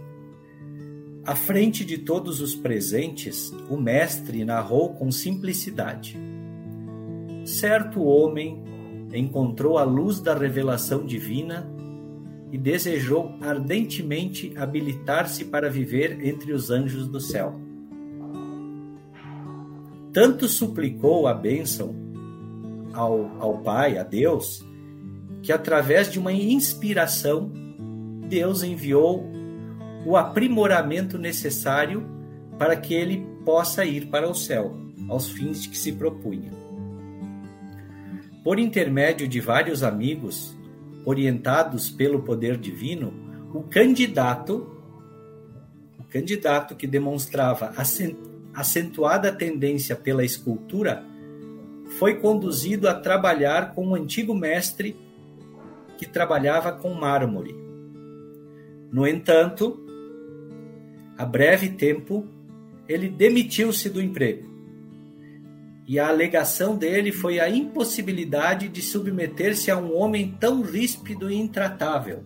À 1.25 1.35
frente 1.35 1.85
de 1.85 1.99
todos 1.99 2.40
os 2.40 2.54
presentes, 2.54 3.52
o 3.68 3.76
mestre 3.76 4.45
narrou 4.45 4.95
com 4.95 5.11
simplicidade. 5.11 6.18
Certo 7.49 8.02
homem 8.02 8.62
encontrou 9.12 9.78
a 9.78 9.85
luz 9.85 10.21
da 10.21 10.35
revelação 10.35 11.05
divina 11.05 11.71
e 12.52 12.59
desejou 12.59 13.35
ardentemente 13.40 14.52
habilitar-se 14.57 15.47
para 15.47 15.71
viver 15.71 16.25
entre 16.26 16.52
os 16.52 16.71
anjos 16.71 17.09
do 17.09 17.21
céu 17.21 17.69
tanto 20.12 20.49
suplicou 20.49 21.28
a 21.28 21.33
bênção 21.33 21.95
ao, 22.93 23.31
ao 23.38 23.59
Pai, 23.59 23.99
a 23.99 24.02
Deus, 24.02 24.67
que 25.43 25.52
através 25.52 26.11
de 26.11 26.19
uma 26.19 26.33
inspiração, 26.33 27.52
Deus 28.28 28.64
enviou 28.64 29.25
o 30.05 30.17
aprimoramento 30.17 31.19
necessário 31.19 32.05
para 32.59 32.76
que 32.76 32.95
ele 32.95 33.25
possa 33.45 33.85
ir 33.85 34.07
para 34.07 34.28
o 34.28 34.35
céu, 34.35 34.76
aos 35.09 35.28
fins 35.28 35.62
de 35.62 35.69
que 35.69 35.78
se 35.78 35.93
propunha. 35.93 36.50
Por 38.49 38.59
intermédio 38.59 39.28
de 39.28 39.40
vários 39.43 39.83
amigos, 39.83 40.57
orientados 41.05 41.90
pelo 41.90 42.23
poder 42.23 42.57
divino, 42.57 43.12
o 43.52 43.62
candidato, 43.64 44.75
o 45.99 46.05
candidato 46.05 46.75
que 46.75 46.87
demonstrava 46.87 47.75
acentuada 48.55 49.31
tendência 49.31 49.95
pela 49.95 50.25
escultura, 50.25 51.05
foi 51.99 52.21
conduzido 52.21 52.88
a 52.88 52.95
trabalhar 52.95 53.75
com 53.75 53.88
um 53.88 53.95
antigo 53.95 54.35
mestre 54.35 54.97
que 55.99 56.07
trabalhava 56.07 56.73
com 56.73 56.95
mármore. 56.95 57.55
No 58.90 59.07
entanto, 59.07 59.78
a 61.19 61.26
breve 61.26 61.69
tempo, 61.69 62.26
ele 62.88 63.11
demitiu-se 63.11 63.90
do 63.90 64.00
emprego. 64.00 64.49
E 65.88 65.99
a 65.99 66.09
alegação 66.09 66.76
dele 66.76 67.11
foi 67.11 67.40
a 67.40 67.49
impossibilidade 67.49 68.68
de 68.68 68.83
submeter-se 68.83 69.71
a 69.71 69.78
um 69.78 69.97
homem 69.97 70.37
tão 70.38 70.61
ríspido 70.61 71.30
e 71.30 71.35
intratável. 71.35 72.23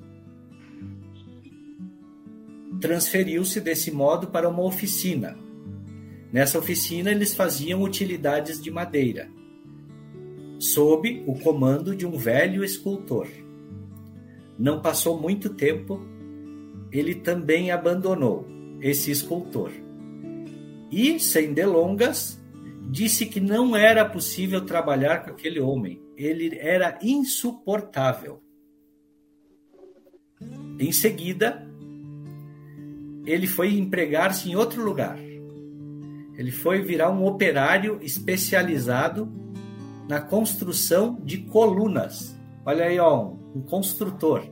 Transferiu-se 2.81 3.61
desse 3.61 3.93
modo 3.93 4.27
para 4.27 4.49
uma 4.49 4.65
oficina, 4.65 5.39
Nessa 6.33 6.59
oficina, 6.59 7.11
eles 7.11 7.35
faziam 7.35 7.83
utilidades 7.83 8.59
de 8.59 8.71
madeira, 8.71 9.29
sob 10.59 11.23
o 11.27 11.35
comando 11.35 11.95
de 11.95 12.07
um 12.07 12.17
velho 12.17 12.65
escultor. 12.65 13.29
Não 14.59 14.81
passou 14.81 15.21
muito 15.21 15.51
tempo, 15.51 16.01
ele 16.91 17.17
também 17.17 17.71
abandonou 17.71 18.47
esse 18.81 19.11
escultor. 19.11 19.71
E, 20.91 21.21
sem 21.21 21.53
delongas, 21.53 22.42
disse 22.93 23.27
que 23.27 23.41
não 23.41 23.75
era 23.75 24.05
possível 24.05 24.61
trabalhar 24.65 25.25
com 25.25 25.31
aquele 25.31 25.59
homem. 25.59 26.01
Ele 26.17 26.57
era 26.61 26.99
insuportável. 27.03 28.41
Em 30.79 30.93
seguida, 30.93 31.67
ele 33.27 33.47
foi 33.47 33.75
empregar-se 33.75 34.51
em 34.51 34.55
outro 34.55 34.85
lugar 34.85 35.19
ele 36.37 36.51
foi 36.51 36.81
virar 36.83 37.11
um 37.11 37.25
operário 37.27 37.99
especializado 38.03 39.31
na 40.09 40.21
construção 40.21 41.19
de 41.23 41.39
colunas. 41.39 42.37
Olha 42.65 42.87
aí, 42.87 42.99
ó, 42.99 43.33
um 43.55 43.61
construtor. 43.61 44.43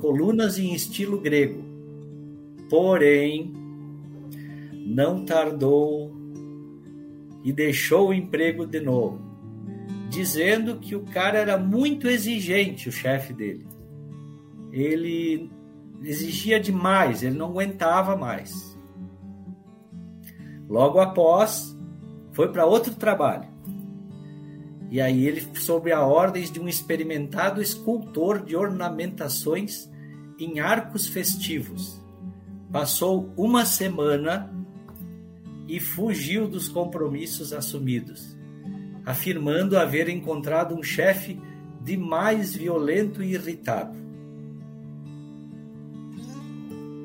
Colunas 0.00 0.58
em 0.58 0.74
estilo 0.74 1.20
grego. 1.20 1.62
Porém, 2.68 3.52
não 4.72 5.24
tardou 5.24 6.12
e 7.42 7.52
deixou 7.52 8.08
o 8.08 8.14
emprego 8.14 8.66
de 8.66 8.80
novo, 8.80 9.20
dizendo 10.08 10.76
que 10.76 10.94
o 10.94 11.02
cara 11.02 11.38
era 11.38 11.58
muito 11.58 12.08
exigente, 12.08 12.88
o 12.88 12.92
chefe 12.92 13.32
dele. 13.32 13.66
Ele 14.70 15.50
exigia 16.02 16.58
demais, 16.58 17.22
ele 17.22 17.36
não 17.36 17.46
aguentava 17.46 18.16
mais. 18.16 18.78
Logo 20.68 21.00
após, 21.00 21.76
foi 22.32 22.50
para 22.50 22.64
outro 22.64 22.94
trabalho. 22.94 23.48
E 24.90 25.00
aí 25.00 25.26
ele, 25.26 25.40
sob 25.58 25.90
a 25.90 26.04
ordens 26.04 26.50
de 26.50 26.60
um 26.60 26.68
experimentado 26.68 27.62
escultor 27.62 28.44
de 28.44 28.54
ornamentações 28.54 29.90
em 30.38 30.60
arcos 30.60 31.06
festivos, 31.06 32.02
passou 32.70 33.32
uma 33.36 33.64
semana 33.64 34.52
e 35.68 35.80
fugiu 35.80 36.48
dos 36.48 36.68
compromissos 36.68 37.52
assumidos, 37.52 38.36
afirmando 39.04 39.78
haver 39.78 40.08
encontrado 40.08 40.74
um 40.74 40.82
chefe 40.82 41.40
de 41.80 41.96
mais 41.96 42.54
violento 42.54 43.22
e 43.22 43.34
irritado. 43.34 43.98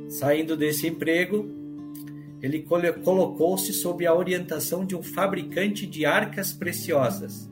Saindo 0.10 0.56
desse 0.58 0.88
emprego, 0.88 1.48
ele 2.42 2.66
colocou-se 3.04 3.74
sob 3.74 4.06
a 4.06 4.14
orientação 4.14 4.86
de 4.86 4.96
um 4.96 5.02
fabricante 5.02 5.86
de 5.88 6.06
arcas 6.06 6.54
preciosas 6.54 7.50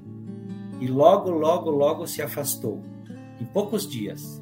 e 0.79 0.87
logo, 0.87 1.31
logo, 1.31 1.69
logo 1.69 2.05
se 2.05 2.21
afastou, 2.21 2.83
em 3.39 3.45
poucos 3.45 3.87
dias. 3.87 4.41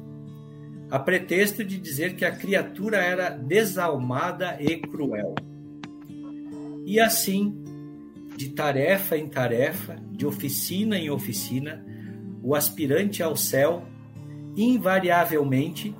a 0.90 0.98
pretexto 0.98 1.64
de 1.64 1.76
dizer 1.78 2.14
que 2.14 2.24
a 2.24 2.30
criatura 2.30 2.98
era 2.98 3.28
desalmada 3.28 4.56
e 4.60 4.76
cruel. 4.76 5.34
E 6.84 7.00
assim, 7.00 7.62
de 8.36 8.50
tarefa 8.50 9.16
em 9.16 9.28
tarefa, 9.28 9.96
de 10.10 10.26
oficina 10.26 10.98
em 10.98 11.10
oficina, 11.10 11.84
o 12.42 12.54
aspirante 12.54 13.22
ao 13.22 13.36
céu, 13.36 13.84
invariavelmente, 14.56 15.96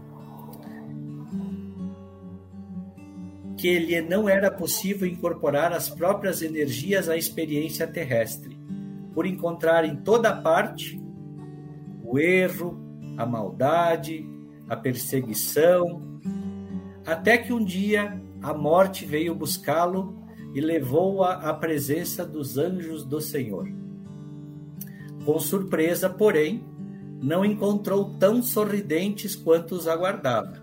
que 3.56 3.78
lhe 3.78 4.02
não 4.02 4.28
era 4.28 4.50
possível 4.50 5.08
incorporar 5.08 5.72
as 5.72 5.88
próprias 5.88 6.42
energias 6.42 7.08
à 7.08 7.16
experiência 7.16 7.86
terrestre, 7.86 8.58
por 9.14 9.24
encontrar 9.24 9.86
em 9.86 9.96
toda 9.96 10.36
parte 10.36 11.00
o 12.04 12.18
erro, 12.18 12.78
a 13.16 13.24
maldade, 13.24 14.28
a 14.68 14.76
perseguição, 14.76 16.20
até 17.06 17.38
que 17.38 17.52
um 17.52 17.64
dia 17.64 18.20
a 18.42 18.52
morte 18.52 19.06
veio 19.06 19.34
buscá-lo 19.34 20.22
e 20.54 20.60
levou-a 20.60 21.32
à 21.32 21.52
presença 21.52 22.24
dos 22.24 22.56
anjos 22.56 23.04
do 23.04 23.20
Senhor. 23.20 23.68
Com 25.24 25.38
surpresa, 25.40 26.08
porém, 26.08 26.64
não 27.20 27.44
encontrou 27.44 28.14
tão 28.18 28.42
sorridentes 28.42 29.34
quanto 29.34 29.74
os 29.74 29.88
aguardava. 29.88 30.62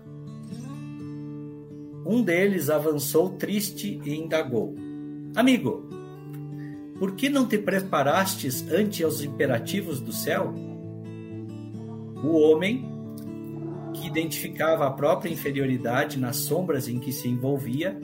Um 2.06 2.22
deles 2.22 2.70
avançou 2.70 3.30
triste 3.30 4.00
e 4.04 4.14
indagou: 4.14 4.74
Amigo, 5.36 5.88
por 6.98 7.14
que 7.14 7.28
não 7.28 7.46
te 7.46 7.58
preparastes 7.58 8.66
ante 8.70 9.04
os 9.04 9.22
imperativos 9.22 10.00
do 10.00 10.12
céu? 10.12 10.54
O 12.24 12.38
homem, 12.38 12.88
que 13.92 14.06
identificava 14.06 14.86
a 14.86 14.90
própria 14.90 15.30
inferioridade 15.30 16.18
nas 16.18 16.36
sombras 16.36 16.88
em 16.88 16.98
que 16.98 17.12
se 17.12 17.28
envolvia, 17.28 17.98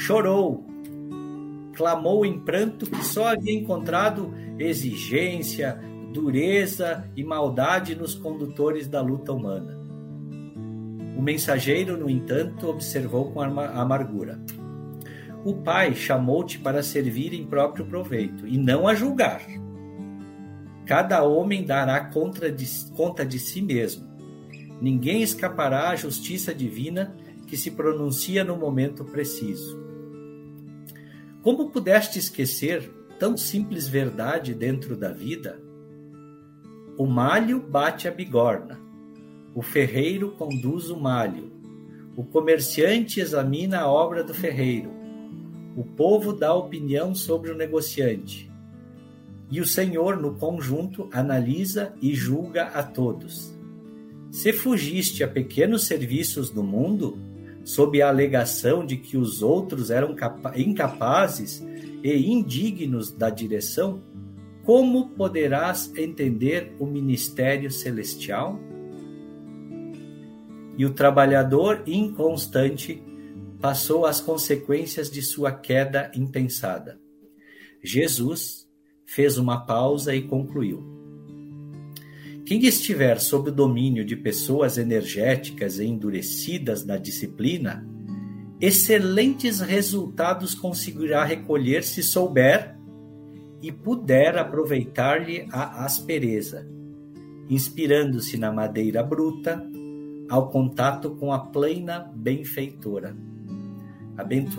chorou, 0.00 0.66
clamou 1.74 2.24
em 2.24 2.40
pranto 2.40 2.86
que 2.86 3.04
só 3.04 3.28
havia 3.28 3.52
encontrado 3.52 4.34
exigência, 4.58 5.78
dureza 6.10 7.04
e 7.14 7.22
maldade 7.22 7.94
nos 7.94 8.14
condutores 8.14 8.88
da 8.88 9.02
luta 9.02 9.32
humana. 9.32 9.78
O 11.16 11.20
mensageiro, 11.20 11.98
no 11.98 12.08
entanto, 12.08 12.66
observou 12.68 13.30
com 13.30 13.42
amargura. 13.42 14.40
O 15.44 15.54
Pai 15.56 15.94
chamou-te 15.94 16.58
para 16.58 16.82
servir 16.82 17.34
em 17.34 17.46
próprio 17.46 17.84
proveito 17.84 18.46
e 18.46 18.56
não 18.56 18.88
a 18.88 18.94
julgar. 18.94 19.42
Cada 20.86 21.22
homem 21.22 21.62
dará 21.62 22.06
conta 22.06 22.50
de, 22.50 22.66
conta 22.96 23.24
de 23.24 23.38
si 23.38 23.60
mesmo. 23.60 24.08
Ninguém 24.80 25.22
escapará 25.22 25.90
à 25.90 25.96
justiça 25.96 26.54
divina 26.54 27.14
que 27.46 27.56
se 27.56 27.70
pronuncia 27.70 28.42
no 28.42 28.56
momento 28.56 29.04
preciso. 29.04 29.89
Como 31.42 31.70
pudeste 31.70 32.18
esquecer 32.18 32.90
tão 33.18 33.36
simples 33.36 33.88
verdade 33.88 34.54
dentro 34.54 34.94
da 34.94 35.10
vida? 35.10 35.58
O 36.98 37.06
malho 37.06 37.60
bate 37.60 38.06
a 38.06 38.10
bigorna, 38.10 38.78
o 39.54 39.62
ferreiro 39.62 40.32
conduz 40.32 40.90
o 40.90 41.00
malho. 41.00 41.50
O 42.14 42.22
comerciante 42.22 43.20
examina 43.20 43.80
a 43.80 43.90
obra 43.90 44.22
do 44.22 44.34
ferreiro. 44.34 44.90
O 45.74 45.82
povo 45.82 46.32
dá 46.32 46.52
opinião 46.52 47.14
sobre 47.14 47.50
o 47.50 47.56
negociante. 47.56 48.50
E 49.50 49.60
o 49.60 49.66
Senhor, 49.66 50.16
no 50.20 50.34
conjunto, 50.34 51.08
analisa 51.10 51.94
e 52.02 52.14
julga 52.14 52.64
a 52.64 52.82
todos. 52.82 53.52
Se 54.30 54.52
fugiste 54.52 55.24
a 55.24 55.28
pequenos 55.28 55.86
serviços 55.86 56.50
do 56.50 56.62
mundo, 56.62 57.18
sob 57.64 58.00
a 58.00 58.08
alegação 58.08 58.84
de 58.84 58.96
que 58.96 59.16
os 59.16 59.42
outros 59.42 59.90
eram 59.90 60.14
incapazes 60.56 61.64
e 62.02 62.30
indignos 62.30 63.10
da 63.10 63.30
direção, 63.30 64.02
como 64.64 65.10
poderás 65.10 65.92
entender 65.96 66.74
o 66.78 66.86
ministério 66.86 67.70
celestial? 67.70 68.58
e 70.80 70.86
o 70.86 70.94
trabalhador 70.94 71.82
inconstante 71.86 73.02
passou 73.60 74.06
as 74.06 74.18
consequências 74.18 75.10
de 75.10 75.20
sua 75.20 75.52
queda 75.52 76.10
impensada. 76.14 76.98
Jesus 77.84 78.66
fez 79.04 79.36
uma 79.36 79.66
pausa 79.66 80.14
e 80.14 80.22
concluiu: 80.22 80.82
Quem 82.50 82.66
estiver 82.66 83.20
sob 83.20 83.50
o 83.50 83.52
domínio 83.52 84.04
de 84.04 84.16
pessoas 84.16 84.76
energéticas 84.76 85.78
e 85.78 85.86
endurecidas 85.86 86.84
na 86.84 86.96
disciplina, 86.96 87.88
excelentes 88.60 89.60
resultados 89.60 90.52
conseguirá 90.52 91.22
recolher 91.22 91.84
se 91.84 92.02
souber 92.02 92.76
e 93.62 93.70
puder 93.70 94.36
aproveitar-lhe 94.36 95.46
a 95.52 95.84
aspereza, 95.84 96.66
inspirando-se 97.48 98.36
na 98.36 98.50
madeira 98.50 99.00
bruta, 99.00 99.64
ao 100.28 100.50
contato 100.50 101.10
com 101.10 101.32
a 101.32 101.38
plena 101.38 102.10
benfeitora. 102.16 103.16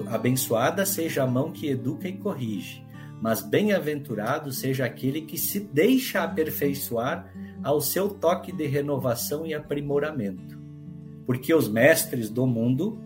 Abençoada 0.08 0.86
seja 0.86 1.24
a 1.24 1.28
mão 1.28 1.52
que 1.52 1.68
educa 1.68 2.08
e 2.08 2.14
corrige, 2.14 2.86
mas 3.22 3.44
bem-aventurado 3.44 4.52
seja 4.52 4.84
aquele 4.84 5.22
que 5.22 5.38
se 5.38 5.60
deixa 5.60 6.24
aperfeiçoar 6.24 7.32
ao 7.64 7.80
seu 7.80 8.10
toque 8.10 8.52
de 8.52 8.66
renovação 8.66 9.46
e 9.46 9.54
aprimoramento. 9.54 10.60
Porque 11.28 11.54
os 11.54 11.70
mestres 11.70 12.32
do 12.32 12.48
mundo 12.48 13.00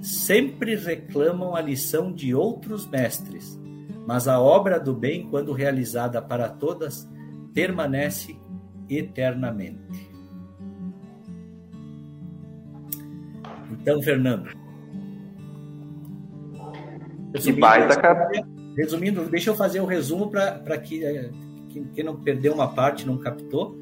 sempre 0.00 0.76
reclamam 0.76 1.56
a 1.56 1.60
lição 1.60 2.12
de 2.12 2.32
outros 2.32 2.86
mestres, 2.86 3.60
mas 4.06 4.28
a 4.28 4.40
obra 4.40 4.78
do 4.78 4.94
bem, 4.94 5.28
quando 5.28 5.52
realizada 5.52 6.22
para 6.22 6.48
todas, 6.48 7.08
permanece 7.52 8.36
eternamente. 8.88 10.08
Então, 13.72 14.00
Fernando. 14.00 14.50
Que 17.34 17.52
baita 17.52 18.00
cap... 18.00 18.59
Resumindo, 18.76 19.28
deixa 19.28 19.50
eu 19.50 19.56
fazer 19.56 19.80
o 19.80 19.84
um 19.84 19.86
resumo 19.86 20.30
para 20.30 20.78
que 20.78 21.04
eh, 21.04 21.30
quem 21.94 22.04
não 22.04 22.16
perdeu 22.16 22.52
uma 22.52 22.68
parte, 22.68 23.06
não 23.06 23.18
captou. 23.18 23.76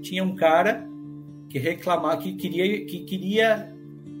Tinha 0.00 0.22
um 0.22 0.34
cara 0.34 0.86
que 1.48 1.58
reclamava 1.58 2.18
que 2.18 2.34
queria, 2.34 2.84
que 2.84 3.00
queria 3.00 3.72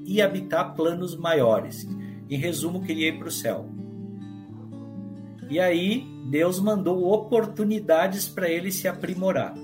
ir 0.06 0.22
habitar 0.22 0.74
planos 0.74 1.16
maiores. 1.16 1.86
Em 2.28 2.36
resumo, 2.36 2.82
queria 2.82 3.08
ir 3.08 3.18
para 3.18 3.28
o 3.28 3.32
céu. 3.32 3.68
E 5.50 5.58
aí 5.58 6.06
Deus 6.30 6.60
mandou 6.60 7.10
oportunidades 7.10 8.28
para 8.28 8.48
ele 8.48 8.70
se 8.70 8.86
aprimorar. 8.86 9.54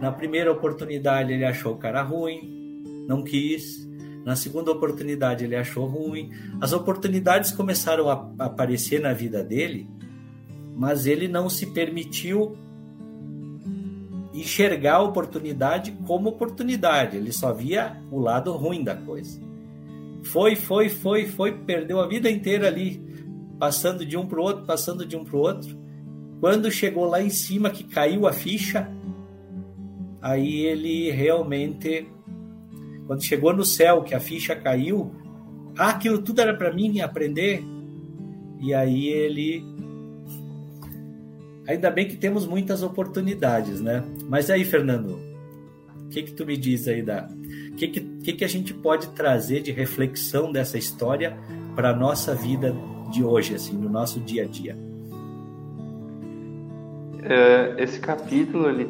Na 0.00 0.12
primeira 0.12 0.52
oportunidade 0.52 1.32
ele 1.32 1.44
achou 1.44 1.74
o 1.74 1.78
cara 1.78 2.02
ruim, 2.02 2.82
não 3.06 3.22
quis. 3.22 3.88
Na 4.24 4.36
segunda 4.36 4.70
oportunidade 4.70 5.44
ele 5.44 5.56
achou 5.56 5.86
ruim. 5.86 6.30
As 6.60 6.72
oportunidades 6.72 7.50
começaram 7.50 8.08
a 8.10 8.30
aparecer 8.38 9.00
na 9.00 9.12
vida 9.12 9.42
dele, 9.42 9.88
mas 10.76 11.06
ele 11.06 11.28
não 11.28 11.48
se 11.48 11.66
permitiu 11.66 12.56
enxergar 14.32 14.96
a 14.96 15.02
oportunidade 15.02 15.92
como 16.06 16.28
oportunidade. 16.28 17.16
Ele 17.16 17.32
só 17.32 17.52
via 17.52 18.00
o 18.10 18.18
lado 18.18 18.52
ruim 18.52 18.84
da 18.84 18.94
coisa. 18.94 19.40
Foi, 20.24 20.56
foi, 20.56 20.88
foi, 20.88 21.26
foi, 21.26 21.52
perdeu 21.52 22.00
a 22.00 22.06
vida 22.06 22.30
inteira 22.30 22.66
ali, 22.66 23.02
passando 23.58 24.04
de 24.04 24.16
um 24.16 24.26
para 24.26 24.40
o 24.40 24.42
outro, 24.42 24.64
passando 24.66 25.06
de 25.06 25.16
um 25.16 25.24
para 25.24 25.36
o 25.36 25.40
outro. 25.40 25.76
Quando 26.40 26.70
chegou 26.70 27.06
lá 27.06 27.22
em 27.22 27.30
cima, 27.30 27.70
que 27.70 27.84
caiu 27.84 28.26
a 28.26 28.32
ficha, 28.32 28.90
aí 30.20 30.66
ele 30.66 31.10
realmente 31.10 32.06
quando 33.08 33.24
chegou 33.24 33.54
no 33.54 33.64
céu, 33.64 34.02
que 34.02 34.14
a 34.14 34.20
ficha 34.20 34.54
caiu, 34.54 35.10
ah, 35.78 35.88
aquilo 35.88 36.18
tudo 36.18 36.42
era 36.42 36.54
para 36.54 36.70
mim 36.70 37.00
aprender. 37.00 37.64
E 38.60 38.74
aí 38.74 39.08
ele. 39.08 39.64
Ainda 41.66 41.90
bem 41.90 42.06
que 42.06 42.16
temos 42.16 42.46
muitas 42.46 42.82
oportunidades, 42.82 43.80
né? 43.80 44.04
Mas 44.28 44.50
aí, 44.50 44.62
Fernando, 44.62 45.18
o 46.04 46.08
que 46.10 46.22
que 46.22 46.32
tu 46.32 46.44
me 46.44 46.54
diz 46.54 46.86
aí 46.86 47.00
da. 47.00 47.26
O 47.72 47.76
que, 47.76 47.88
que, 47.88 48.00
que, 48.00 48.32
que 48.34 48.44
a 48.44 48.48
gente 48.48 48.74
pode 48.74 49.08
trazer 49.08 49.62
de 49.62 49.72
reflexão 49.72 50.52
dessa 50.52 50.76
história 50.76 51.34
para 51.74 51.96
nossa 51.96 52.34
vida 52.34 52.76
de 53.10 53.24
hoje, 53.24 53.54
assim, 53.54 53.74
no 53.74 53.88
nosso 53.88 54.20
dia 54.20 54.42
a 54.42 54.46
dia? 54.46 54.76
É, 57.22 57.82
esse 57.82 57.98
capítulo, 58.00 58.68
ele, 58.68 58.86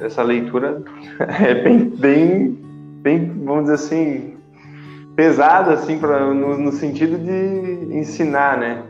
essa 0.00 0.22
leitura 0.22 0.82
é 1.40 1.54
bem, 1.54 1.90
bem 1.90 2.64
bem, 3.04 3.30
vamos 3.44 3.64
dizer 3.64 3.74
assim, 3.74 4.38
pesado 5.14 5.70
assim 5.70 5.98
pra, 5.98 6.20
no, 6.20 6.56
no, 6.56 6.72
sentido 6.72 7.18
de 7.18 7.94
ensinar, 7.94 8.56
né? 8.56 8.82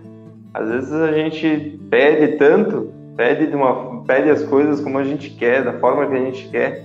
Às 0.54 0.68
vezes 0.68 0.92
a 0.92 1.10
gente 1.10 1.80
pede 1.90 2.36
tanto, 2.36 2.92
pede 3.16 3.48
de 3.48 3.56
uma, 3.56 4.04
pede 4.04 4.30
as 4.30 4.44
coisas 4.44 4.80
como 4.80 4.98
a 4.98 5.04
gente 5.04 5.30
quer, 5.30 5.64
da 5.64 5.72
forma 5.80 6.06
que 6.06 6.14
a 6.14 6.20
gente 6.20 6.48
quer, 6.48 6.84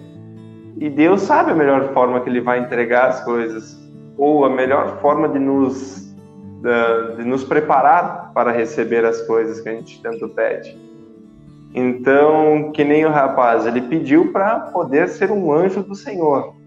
e 0.79 0.89
Deus 0.89 1.21
sabe 1.21 1.51
a 1.51 1.55
melhor 1.55 1.93
forma 1.93 2.19
que 2.21 2.29
Ele 2.29 2.41
vai 2.41 2.61
entregar 2.61 3.09
as 3.09 3.23
coisas, 3.23 3.77
ou 4.17 4.43
a 4.43 4.49
melhor 4.49 4.99
forma 4.99 5.29
de 5.29 5.37
nos, 5.37 6.11
de 7.15 7.23
nos 7.25 7.43
preparar 7.43 8.31
para 8.33 8.51
receber 8.51 9.05
as 9.05 9.21
coisas 9.27 9.61
que 9.61 9.69
a 9.69 9.73
gente 9.73 10.01
tanto 10.01 10.29
pede. 10.29 10.75
Então, 11.75 12.71
que 12.71 12.83
nem 12.83 13.05
o 13.05 13.09
rapaz, 13.09 13.67
ele 13.67 13.81
pediu 13.81 14.31
para 14.31 14.59
poder 14.71 15.07
ser 15.09 15.29
um 15.29 15.53
anjo 15.53 15.83
do 15.83 15.93
Senhor. 15.93 16.57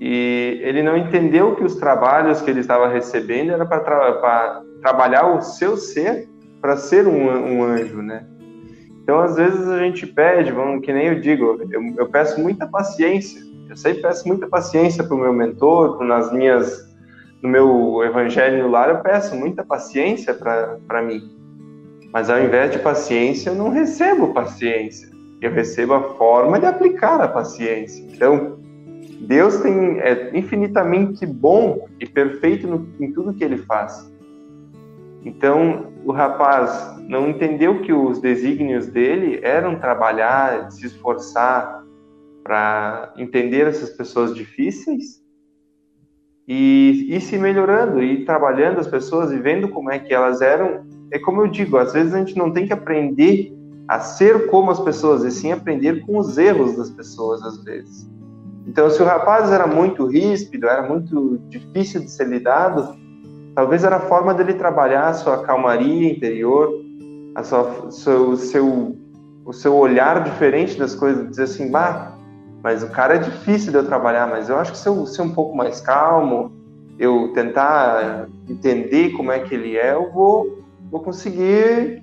E 0.00 0.60
ele 0.62 0.82
não 0.82 0.96
entendeu 0.96 1.54
que 1.54 1.64
os 1.64 1.76
trabalhos 1.76 2.42
que 2.42 2.50
ele 2.50 2.60
estava 2.60 2.88
recebendo 2.88 3.52
era 3.52 3.64
para 3.64 3.80
tra 3.80 4.62
trabalhar 4.82 5.26
o 5.26 5.40
seu 5.40 5.76
ser 5.76 6.28
para 6.60 6.76
ser 6.76 7.06
um, 7.06 7.58
um, 7.58 7.62
anjo, 7.62 8.02
né? 8.02 8.26
Então, 9.02 9.20
às 9.20 9.36
vezes 9.36 9.68
a 9.68 9.78
gente 9.78 10.06
pede, 10.06 10.50
vamos, 10.50 10.84
que 10.84 10.92
nem 10.92 11.06
eu 11.06 11.20
digo, 11.20 11.60
eu, 11.70 11.80
eu 11.96 12.08
peço 12.08 12.40
muita 12.40 12.66
paciência. 12.66 13.40
Eu 13.68 13.76
sempre 13.76 14.02
peço 14.02 14.26
muita 14.26 14.48
paciência 14.48 15.04
para 15.04 15.14
o 15.14 15.18
meu 15.18 15.32
mentor, 15.32 16.02
nas 16.02 16.32
minhas, 16.32 16.92
no 17.40 17.48
meu 17.48 18.02
evangelho 18.02 18.68
lar, 18.68 18.88
eu 18.88 18.98
peço 18.98 19.36
muita 19.36 19.64
paciência 19.64 20.34
para 20.34 21.02
mim. 21.02 21.20
Mas 22.12 22.28
ao 22.30 22.40
invés 22.40 22.72
de 22.72 22.78
paciência, 22.80 23.50
eu 23.50 23.54
não 23.54 23.70
recebo 23.70 24.34
paciência. 24.34 25.08
Eu 25.40 25.52
recebo 25.52 25.94
a 25.94 26.14
forma 26.14 26.58
de 26.58 26.66
aplicar 26.66 27.20
a 27.20 27.28
paciência. 27.28 28.04
Então, 28.12 28.58
Deus 29.20 29.58
tem, 29.58 29.98
é 30.00 30.36
infinitamente 30.36 31.24
bom 31.24 31.88
e 31.98 32.06
perfeito 32.06 32.66
no, 32.66 32.88
em 33.00 33.12
tudo 33.12 33.34
que 33.34 33.42
ele 33.42 33.56
faz. 33.58 34.12
Então, 35.24 35.92
o 36.04 36.12
rapaz 36.12 36.96
não 37.08 37.28
entendeu 37.28 37.80
que 37.80 37.92
os 37.92 38.20
desígnios 38.20 38.86
dele 38.86 39.40
eram 39.42 39.78
trabalhar, 39.78 40.70
se 40.70 40.86
esforçar 40.86 41.84
para 42.44 43.12
entender 43.16 43.66
essas 43.66 43.90
pessoas 43.90 44.34
difíceis 44.34 45.20
e 46.46 47.06
ir 47.08 47.20
se 47.20 47.36
melhorando, 47.36 48.00
e 48.00 48.24
trabalhando 48.24 48.78
as 48.78 48.86
pessoas 48.86 49.32
e 49.32 49.38
vendo 49.38 49.68
como 49.68 49.90
é 49.90 49.98
que 49.98 50.14
elas 50.14 50.40
eram 50.40 50.86
é 51.10 51.18
como 51.18 51.42
eu 51.42 51.48
digo, 51.48 51.76
às 51.76 51.92
vezes 51.92 52.14
a 52.14 52.18
gente 52.18 52.36
não 52.36 52.52
tem 52.52 52.66
que 52.66 52.72
aprender 52.72 53.52
a 53.88 54.00
ser 54.00 54.48
como 54.48 54.70
as 54.70 54.80
pessoas, 54.80 55.22
e 55.24 55.30
sim 55.30 55.52
aprender 55.52 56.04
com 56.04 56.18
os 56.18 56.36
erros 56.36 56.76
das 56.76 56.90
pessoas, 56.90 57.42
às 57.42 57.62
vezes. 57.62 58.10
Então, 58.66 58.90
se 58.90 59.00
o 59.00 59.04
rapaz 59.04 59.52
era 59.52 59.66
muito 59.66 60.06
ríspido, 60.06 60.66
era 60.66 60.82
muito 60.82 61.38
difícil 61.48 62.00
de 62.00 62.10
ser 62.10 62.26
lidado, 62.26 62.96
talvez 63.54 63.84
era 63.84 63.96
a 63.96 64.00
forma 64.00 64.34
dele 64.34 64.54
trabalhar 64.54 65.08
a 65.08 65.14
sua 65.14 65.44
calmaria 65.44 66.10
interior, 66.10 66.72
a 67.34 67.42
sua, 67.44 67.90
seu, 67.90 68.36
seu, 68.36 68.96
o 69.44 69.52
seu 69.52 69.76
olhar 69.76 70.24
diferente 70.24 70.76
das 70.76 70.94
coisas, 70.94 71.28
dizer 71.30 71.44
assim, 71.44 71.70
bah, 71.70 72.16
mas 72.62 72.82
o 72.82 72.90
cara 72.90 73.14
é 73.14 73.18
difícil 73.18 73.70
de 73.70 73.78
eu 73.78 73.86
trabalhar, 73.86 74.26
mas 74.26 74.48
eu 74.48 74.58
acho 74.58 74.72
que 74.72 74.78
se 74.78 74.88
eu 74.88 75.06
ser 75.06 75.22
um 75.22 75.32
pouco 75.32 75.56
mais 75.56 75.80
calmo, 75.80 76.50
eu 76.98 77.32
tentar 77.34 78.26
entender 78.48 79.10
como 79.10 79.30
é 79.30 79.38
que 79.38 79.54
ele 79.54 79.76
é, 79.76 79.94
eu 79.94 80.10
vou 80.12 80.64
vou 80.90 81.00
conseguir 81.00 82.02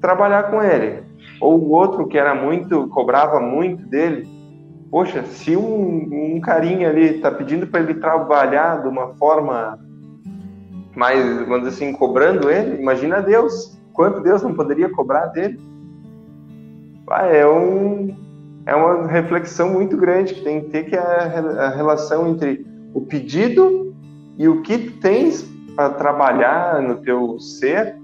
trabalhar 0.00 0.50
com 0.50 0.62
ele. 0.62 1.02
Ou 1.40 1.58
o 1.58 1.70
outro 1.70 2.06
que 2.06 2.18
era 2.18 2.34
muito, 2.34 2.88
cobrava 2.88 3.40
muito 3.40 3.86
dele, 3.86 4.26
poxa, 4.90 5.24
se 5.24 5.56
um, 5.56 6.34
um 6.36 6.40
carinha 6.40 6.88
ali 6.88 7.16
está 7.16 7.30
pedindo 7.30 7.66
para 7.66 7.80
ele 7.80 7.94
trabalhar 7.94 8.82
de 8.82 8.88
uma 8.88 9.14
forma 9.14 9.78
mais, 10.96 11.24
vamos 11.46 11.68
dizer 11.68 11.84
assim, 11.84 11.92
cobrando 11.92 12.50
ele, 12.50 12.80
imagina 12.80 13.22
Deus, 13.22 13.78
quanto 13.92 14.20
Deus 14.20 14.42
não 14.42 14.54
poderia 14.54 14.88
cobrar 14.90 15.26
dele? 15.26 15.60
Ah, 17.08 17.26
é, 17.26 17.46
um, 17.46 18.16
é 18.66 18.74
uma 18.74 19.06
reflexão 19.06 19.70
muito 19.70 19.96
grande 19.96 20.34
que 20.34 20.42
tem 20.42 20.60
que 20.60 20.70
ter 20.70 20.84
que 20.84 20.96
a, 20.96 21.66
a 21.66 21.68
relação 21.70 22.28
entre 22.28 22.66
o 22.94 23.00
pedido 23.00 23.94
e 24.38 24.48
o 24.48 24.62
que 24.62 24.78
tu 24.78 24.92
tens 25.00 25.42
para 25.74 25.90
trabalhar 25.90 26.82
no 26.82 26.96
teu 26.96 27.38
ser 27.38 27.96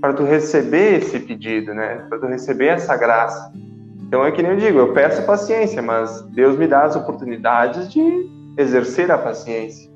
para 0.00 0.14
tu 0.14 0.24
receber 0.24 0.98
esse 0.98 1.20
pedido, 1.20 1.74
né? 1.74 2.06
Para 2.08 2.18
tu 2.18 2.26
receber 2.26 2.68
essa 2.68 2.96
graça. 2.96 3.52
Então 4.10 4.26
é 4.26 4.32
que 4.32 4.42
nem 4.42 4.50
eu 4.50 4.56
digo, 4.56 4.76
eu 4.76 4.92
peço 4.92 5.22
paciência, 5.22 5.80
mas 5.80 6.20
Deus 6.32 6.58
me 6.58 6.66
dá 6.66 6.82
as 6.82 6.96
oportunidades 6.96 7.92
de 7.92 8.28
exercer 8.58 9.08
a 9.08 9.16
paciência. 9.16 9.88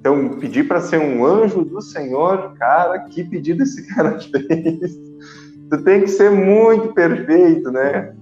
Então, 0.00 0.38
pedir 0.40 0.66
para 0.66 0.80
ser 0.80 0.98
um 0.98 1.22
anjo 1.22 1.62
do 1.62 1.82
Senhor, 1.82 2.54
cara, 2.58 2.98
que 3.00 3.22
pedido 3.22 3.62
esse 3.62 3.86
cara 3.94 4.18
fez. 4.18 4.96
Tu 5.68 5.84
tem 5.84 6.00
que 6.00 6.08
ser 6.08 6.30
muito 6.30 6.94
perfeito, 6.94 7.70
né? 7.70 8.14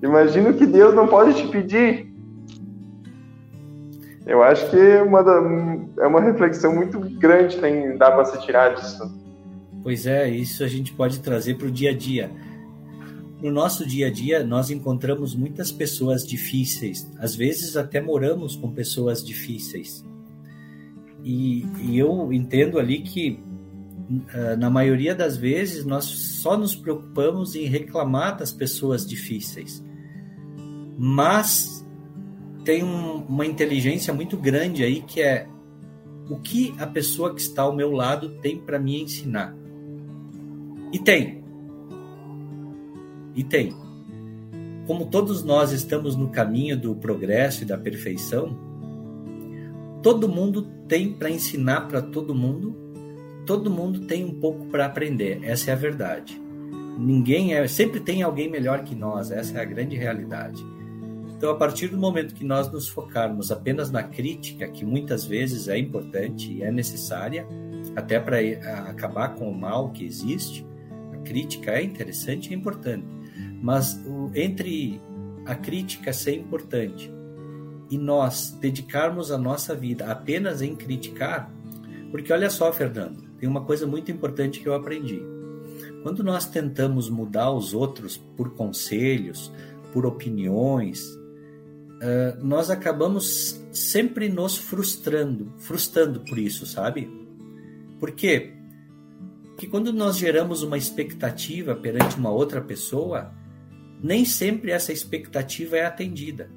Imagina 0.00 0.52
que 0.52 0.64
Deus 0.64 0.94
não 0.94 1.08
pode 1.08 1.34
te 1.34 1.48
pedir. 1.48 2.14
Eu 4.24 4.44
acho 4.44 4.70
que 4.70 4.78
é 4.78 5.02
uma, 5.02 5.24
é 5.98 6.06
uma 6.06 6.20
reflexão 6.20 6.72
muito 6.72 7.00
grande 7.00 7.58
tem 7.58 7.96
dá 7.96 8.12
para 8.12 8.26
se 8.26 8.40
tirar 8.42 8.76
disso. 8.76 9.12
Pois 9.82 10.06
é, 10.06 10.28
isso 10.28 10.62
a 10.62 10.68
gente 10.68 10.92
pode 10.92 11.18
trazer 11.18 11.58
para 11.58 11.66
o 11.66 11.70
dia 11.70 11.90
a 11.90 11.96
dia. 11.96 12.30
No 13.42 13.50
nosso 13.50 13.84
dia 13.84 14.06
a 14.06 14.10
dia, 14.10 14.44
nós 14.44 14.70
encontramos 14.70 15.34
muitas 15.34 15.72
pessoas 15.72 16.24
difíceis, 16.24 17.10
às 17.18 17.34
vezes 17.34 17.76
até 17.76 18.00
moramos 18.00 18.54
com 18.54 18.70
pessoas 18.70 19.24
difíceis. 19.24 20.04
E, 21.24 21.66
e 21.80 21.98
eu 21.98 22.32
entendo 22.32 22.78
ali 22.78 23.00
que, 23.00 23.40
ah, 24.32 24.54
na 24.56 24.70
maioria 24.70 25.12
das 25.12 25.36
vezes, 25.36 25.84
nós 25.84 26.04
só 26.04 26.56
nos 26.56 26.76
preocupamos 26.76 27.56
em 27.56 27.64
reclamar 27.64 28.36
das 28.36 28.52
pessoas 28.52 29.04
difíceis. 29.04 29.84
Mas 30.96 31.84
tem 32.64 32.84
um, 32.84 33.24
uma 33.24 33.44
inteligência 33.44 34.14
muito 34.14 34.36
grande 34.36 34.84
aí 34.84 35.02
que 35.02 35.20
é 35.20 35.48
o 36.30 36.36
que 36.36 36.72
a 36.78 36.86
pessoa 36.86 37.34
que 37.34 37.40
está 37.40 37.62
ao 37.62 37.74
meu 37.74 37.90
lado 37.90 38.38
tem 38.40 38.56
para 38.56 38.78
me 38.78 39.02
ensinar. 39.02 39.52
E 40.92 40.98
tem. 41.00 41.41
E 43.34 43.42
tem. 43.42 43.74
Como 44.86 45.06
todos 45.06 45.44
nós 45.44 45.72
estamos 45.72 46.16
no 46.16 46.28
caminho 46.28 46.78
do 46.78 46.94
progresso 46.94 47.62
e 47.62 47.66
da 47.66 47.78
perfeição, 47.78 48.56
todo 50.02 50.28
mundo 50.28 50.62
tem 50.88 51.12
para 51.12 51.30
ensinar 51.30 51.82
para 51.82 52.02
todo 52.02 52.34
mundo, 52.34 52.76
todo 53.46 53.70
mundo 53.70 54.00
tem 54.00 54.24
um 54.24 54.34
pouco 54.34 54.66
para 54.66 54.86
aprender. 54.86 55.40
Essa 55.42 55.70
é 55.70 55.72
a 55.72 55.76
verdade. 55.76 56.40
Ninguém 56.98 57.54
é, 57.54 57.66
sempre 57.66 58.00
tem 58.00 58.22
alguém 58.22 58.50
melhor 58.50 58.82
que 58.82 58.94
nós, 58.94 59.30
essa 59.30 59.58
é 59.58 59.62
a 59.62 59.64
grande 59.64 59.96
realidade. 59.96 60.62
Então, 61.42 61.50
a 61.50 61.56
partir 61.56 61.88
do 61.88 61.98
momento 61.98 62.34
que 62.34 62.44
nós 62.44 62.70
nos 62.70 62.88
focarmos 62.88 63.50
apenas 63.50 63.90
na 63.90 64.02
crítica, 64.02 64.68
que 64.68 64.84
muitas 64.84 65.24
vezes 65.24 65.66
é 65.66 65.76
importante 65.76 66.52
e 66.52 66.62
é 66.62 66.70
necessária, 66.70 67.46
até 67.96 68.20
para 68.20 68.38
acabar 68.88 69.34
com 69.34 69.50
o 69.50 69.58
mal 69.58 69.90
que 69.90 70.04
existe, 70.04 70.64
a 71.12 71.16
crítica 71.18 71.72
é 71.72 71.82
interessante 71.82 72.50
e 72.50 72.54
é 72.54 72.56
importante. 72.56 73.06
Mas 73.62 73.94
o, 74.04 74.30
entre 74.34 75.00
a 75.46 75.54
crítica 75.54 76.12
ser 76.12 76.36
importante 76.36 77.10
e 77.88 77.96
nós 77.96 78.50
dedicarmos 78.60 79.30
a 79.30 79.38
nossa 79.38 79.74
vida 79.74 80.06
apenas 80.10 80.60
em 80.60 80.74
criticar, 80.74 81.50
porque 82.10 82.32
olha 82.32 82.50
só, 82.50 82.72
Fernando, 82.72 83.22
tem 83.38 83.48
uma 83.48 83.64
coisa 83.64 83.86
muito 83.86 84.10
importante 84.10 84.60
que 84.60 84.68
eu 84.68 84.74
aprendi. 84.74 85.22
Quando 86.02 86.24
nós 86.24 86.44
tentamos 86.46 87.08
mudar 87.08 87.52
os 87.52 87.72
outros 87.72 88.16
por 88.16 88.54
conselhos, 88.54 89.52
por 89.92 90.04
opiniões, 90.04 91.06
nós 92.42 92.70
acabamos 92.70 93.62
sempre 93.70 94.28
nos 94.28 94.56
frustrando, 94.56 95.52
frustrando 95.58 96.20
por 96.20 96.38
isso, 96.38 96.66
sabe? 96.66 97.08
Por 98.00 98.10
quê? 98.10 98.54
Porque 99.44 99.68
quando 99.68 99.92
nós 99.92 100.18
geramos 100.18 100.62
uma 100.64 100.76
expectativa 100.76 101.76
perante 101.76 102.16
uma 102.16 102.30
outra 102.30 102.60
pessoa, 102.60 103.32
nem 104.02 104.24
sempre 104.24 104.70
essa 104.70 104.92
expectativa 104.92 105.76
é 105.76 105.84
atendida. 105.84 106.50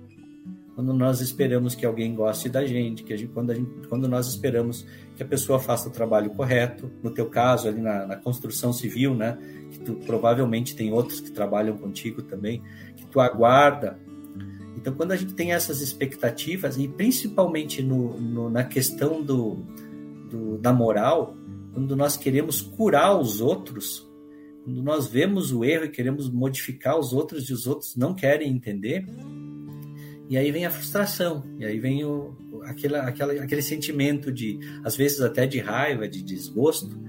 Quando 0.73 0.93
nós 0.93 1.21
esperamos 1.21 1.73
que 1.73 1.85
alguém 1.85 2.13
goste 2.13 2.49
da 2.49 2.65
gente, 2.65 3.03
que 3.03 3.15
gente, 3.15 3.31
quando, 3.31 3.53
gente, 3.53 3.87
quando, 3.87 4.09
nós 4.09 4.27
esperamos 4.27 4.85
que 5.15 5.23
a 5.23 5.25
pessoa 5.25 5.57
faça 5.57 5.87
o 5.87 5.91
trabalho 5.91 6.31
correto, 6.31 6.91
no 7.01 7.11
teu 7.11 7.27
caso 7.27 7.69
ali 7.69 7.79
na, 7.79 8.05
na 8.05 8.15
construção 8.17 8.73
civil, 8.73 9.15
né, 9.15 9.37
que 9.71 9.79
tu 9.79 9.93
provavelmente 10.05 10.75
tem 10.75 10.91
outros 10.91 11.21
que 11.21 11.31
trabalham 11.31 11.77
contigo 11.77 12.21
também, 12.21 12.61
que 12.97 13.05
tu 13.05 13.21
aguarda 13.21 13.97
então, 14.85 14.93
quando 14.93 15.13
a 15.13 15.15
gente 15.15 15.33
tem 15.33 15.51
essas 15.51 15.81
expectativas, 15.81 16.77
e 16.77 16.87
principalmente 16.87 17.81
no, 17.81 18.19
no, 18.19 18.49
na 18.51 18.63
questão 18.63 19.19
do, 19.19 19.57
do, 20.29 20.59
da 20.59 20.71
moral, 20.71 21.35
quando 21.73 21.95
nós 21.95 22.15
queremos 22.15 22.61
curar 22.61 23.17
os 23.17 23.41
outros, 23.41 24.07
quando 24.65 24.81
nós 24.81 25.07
vemos 25.07 25.51
o 25.51 25.63
erro 25.63 25.85
e 25.85 25.89
queremos 25.89 26.27
modificar 26.27 26.97
os 26.97 27.13
outros 27.13 27.47
e 27.51 27.53
os 27.53 27.67
outros 27.67 27.95
não 27.95 28.15
querem 28.15 28.51
entender, 28.51 29.05
e 30.27 30.35
aí 30.35 30.51
vem 30.51 30.65
a 30.65 30.71
frustração, 30.71 31.43
e 31.59 31.63
aí 31.63 31.79
vem 31.79 32.03
o, 32.03 32.35
aquela, 32.63 33.01
aquela, 33.03 33.33
aquele 33.33 33.61
sentimento 33.61 34.31
de, 34.31 34.59
às 34.83 34.95
vezes 34.95 35.21
até 35.21 35.45
de 35.45 35.59
raiva, 35.59 36.07
de 36.07 36.23
desgosto. 36.23 36.99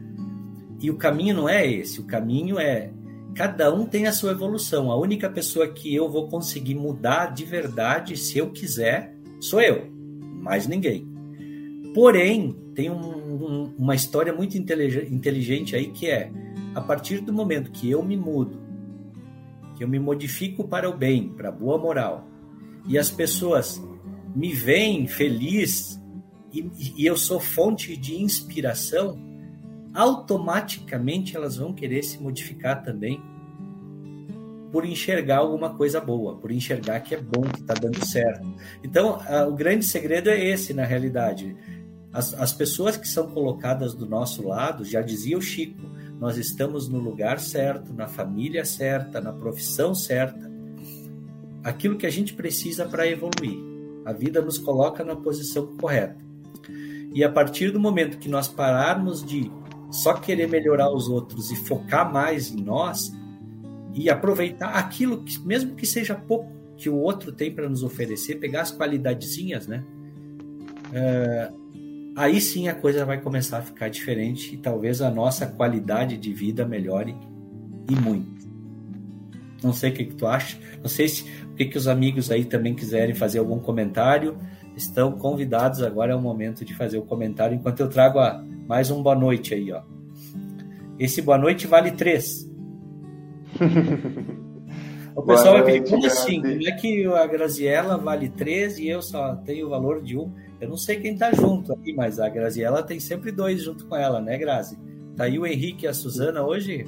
E 0.83 0.91
o 0.91 0.99
caminho 0.99 1.35
não 1.35 1.49
é 1.49 1.67
esse, 1.67 1.99
o 1.99 2.05
caminho 2.05 2.59
é 2.59 2.93
cada 3.35 3.75
um 3.75 3.87
tem 3.87 4.07
a 4.07 4.13
sua 4.13 4.33
evolução. 4.33 4.91
A 4.91 4.99
única 4.99 5.31
pessoa 5.31 5.67
que 5.67 5.95
eu 5.95 6.11
vou 6.11 6.29
conseguir 6.29 6.75
mudar 6.75 7.33
de 7.33 7.47
verdade, 7.47 8.19
se 8.19 8.37
eu 8.37 8.51
quiser, 8.51 9.15
sou 9.41 9.63
eu, 9.63 9.91
mais 10.43 10.67
ninguém. 10.67 11.16
Porém, 11.97 12.53
tem 12.75 12.91
um, 12.91 13.01
um, 13.01 13.75
uma 13.79 13.95
história 13.95 14.31
muito 14.31 14.59
inteligente 14.59 15.75
aí 15.75 15.87
que 15.87 16.07
é 16.11 16.31
a 16.75 16.81
partir 16.83 17.23
do 17.23 17.33
momento 17.33 17.71
que 17.71 17.91
eu 17.91 18.03
me 18.03 18.19
mudo, 18.19 18.61
que 19.75 19.83
eu 19.83 19.89
me 19.89 19.99
modifico 19.99 20.69
para 20.69 20.91
o 20.91 20.95
bem, 20.95 21.31
para 21.31 21.49
a 21.49 21.53
boa 21.53 21.79
moral, 21.79 22.29
e 22.87 22.99
as 22.99 23.11
pessoas 23.11 23.83
me 24.35 24.53
veem 24.53 25.07
feliz 25.07 25.99
e, 26.53 26.71
e 26.99 27.07
eu 27.07 27.17
sou 27.17 27.41
fonte 27.41 27.97
de 27.97 28.21
inspiração, 28.21 29.19
automaticamente 29.95 31.35
elas 31.35 31.57
vão 31.57 31.73
querer 31.73 32.03
se 32.03 32.23
modificar 32.23 32.83
também 32.83 33.19
por 34.71 34.85
enxergar 34.85 35.39
alguma 35.39 35.75
coisa 35.75 35.99
boa, 35.99 36.37
por 36.37 36.51
enxergar 36.51 37.01
que 37.01 37.15
é 37.15 37.19
bom, 37.19 37.41
que 37.41 37.61
está 37.61 37.73
dando 37.73 38.05
certo. 38.05 38.47
Então, 38.85 39.19
a, 39.27 39.47
o 39.47 39.55
grande 39.55 39.87
segredo 39.87 40.29
é 40.29 40.39
esse, 40.45 40.75
na 40.75 40.85
realidade. 40.85 41.57
As, 42.17 42.33
as 42.33 42.51
pessoas 42.51 42.97
que 42.97 43.07
são 43.07 43.27
colocadas 43.29 43.93
do 43.93 44.07
nosso 44.07 44.43
lado, 44.43 44.87
já 44.87 45.03
dizia 45.03 45.37
o 45.37 45.43
Chico, 45.43 45.83
nós 46.19 46.39
estamos 46.39 46.89
no 46.89 46.99
lugar 46.99 47.39
certo, 47.39 47.93
na 47.93 48.09
família 48.09 48.65
certa, 48.65 49.21
na 49.21 49.35
profissão 49.35 49.95
certa. 49.95 50.51
Aquilo 51.63 51.99
que 51.99 52.07
a 52.07 52.11
gente 52.11 52.33
precisa 52.33 52.87
para 52.87 53.07
evoluir. 53.07 53.59
A 54.03 54.15
vida 54.15 54.41
nos 54.41 54.57
coloca 54.57 55.05
na 55.05 55.15
posição 55.15 55.77
correta. 55.77 56.17
E 57.13 57.23
a 57.23 57.31
partir 57.31 57.71
do 57.71 57.79
momento 57.79 58.17
que 58.17 58.31
nós 58.31 58.49
pararmos 58.49 59.23
de 59.23 59.53
só 59.91 60.15
querer 60.15 60.49
melhorar 60.49 60.91
os 60.91 61.11
outros 61.11 61.51
e 61.51 61.57
focar 61.57 62.11
mais 62.11 62.51
em 62.51 62.63
nós 62.63 63.13
e 63.93 64.09
aproveitar 64.09 64.71
aquilo 64.71 65.23
que, 65.23 65.39
mesmo 65.41 65.75
que 65.75 65.85
seja 65.85 66.15
pouco, 66.15 66.51
que 66.79 66.89
o 66.89 66.97
outro 66.97 67.31
tem 67.31 67.55
para 67.55 67.69
nos 67.69 67.83
oferecer, 67.83 68.37
pegar 68.37 68.63
as 68.63 68.75
qualidadezinhas, 68.75 69.67
né? 69.67 69.85
É, 70.95 71.53
aí 72.17 72.41
sim 72.41 72.67
a 72.67 72.75
coisa 72.75 73.05
vai 73.05 73.21
começar 73.21 73.59
a 73.59 73.63
ficar 73.63 73.89
diferente 73.89 74.55
e 74.55 74.57
talvez 74.57 75.03
a 75.03 75.11
nossa 75.11 75.47
qualidade 75.47 76.17
de 76.17 76.33
vida 76.33 76.67
melhore 76.67 77.15
e 77.89 77.95
muito. 77.95 78.47
Não 79.63 79.73
sei 79.73 79.91
o 79.91 79.93
que, 79.93 80.05
que 80.07 80.15
tu 80.15 80.27
acha, 80.27 80.59
não 80.81 80.89
sei 80.89 81.09
se 81.09 81.25
o 81.45 81.55
que, 81.55 81.67
que 81.67 81.79
os 81.79 81.87
amigos 81.87 82.31
aí 82.31 82.45
também 82.45 82.75
quiserem 82.75 83.15
fazer 83.15 83.39
algum 83.39 83.59
comentário, 83.59 84.37
estão 84.77 85.13
convidados. 85.13 85.83
Agora 85.83 86.13
é 86.13 86.17
o 86.17 86.21
momento 86.21 86.65
de 86.65 86.75
fazer 86.75 86.99
o 86.99 87.03
comentário 87.03 87.55
enquanto 87.55 87.81
eu 87.81 87.89
trago 87.89 88.19
a, 88.19 88.43
mais 88.67 88.91
um 88.91 89.03
boa 89.03 89.15
noite 89.15 89.55
aí, 89.55 89.73
ó. 89.73 89.83
Esse 90.99 91.21
boa 91.21 91.39
noite 91.39 91.67
vale 91.67 91.91
três. 91.93 92.49
o 95.15 95.23
pessoal 95.23 95.55
vai 95.55 95.65
pedir, 95.65 95.91
como 95.91 96.07
assim? 96.07 96.41
Como 96.41 96.69
é 96.69 96.73
que 96.73 97.05
a 97.07 97.27
Graziella 97.27 97.97
vale 97.97 98.29
três 98.29 98.79
e 98.79 98.89
eu 98.89 99.03
só 99.03 99.37
tenho 99.37 99.67
o 99.67 99.71
valor 99.71 100.03
de 100.03 100.17
um? 100.17 100.33
Eu 100.61 100.69
não 100.71 100.77
sei 100.77 100.97
quem 100.97 101.17
tá 101.17 101.33
junto 101.33 101.73
aqui, 101.73 101.93
mas 101.93 102.19
a 102.19 102.29
Graziella 102.29 102.83
tem 102.83 102.99
sempre 102.99 103.31
dois 103.31 103.63
junto 103.63 103.87
com 103.87 103.95
ela, 103.95 104.21
né, 104.21 104.39
Grazi? 104.39 104.79
Tá 105.15 105.25
aí 105.25 105.39
o 105.39 105.47
Henrique 105.47 105.85
e 105.85 105.89
a 105.89 105.95
Suzana 105.95 106.43
hoje? 106.43 106.85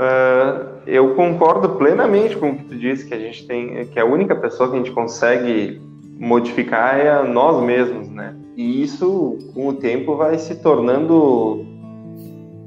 Uh, 0.00 0.78
eu 0.86 1.14
concordo 1.16 1.70
plenamente 1.70 2.36
com 2.36 2.50
o 2.50 2.56
que 2.56 2.64
tu 2.64 2.76
disse, 2.76 3.06
que 3.06 3.14
a 3.14 3.18
gente 3.18 3.44
tem, 3.46 3.84
que 3.86 3.98
a 3.98 4.04
única 4.04 4.36
pessoa 4.36 4.70
que 4.70 4.76
a 4.76 4.78
gente 4.78 4.92
consegue 4.92 5.82
modificar 6.16 6.98
é 6.98 7.22
nós 7.28 7.60
mesmos, 7.64 8.08
né? 8.08 8.36
E 8.56 8.82
isso, 8.82 9.36
com 9.52 9.68
o 9.68 9.74
tempo, 9.74 10.16
vai 10.16 10.38
se 10.38 10.54
tornando. 10.62 11.66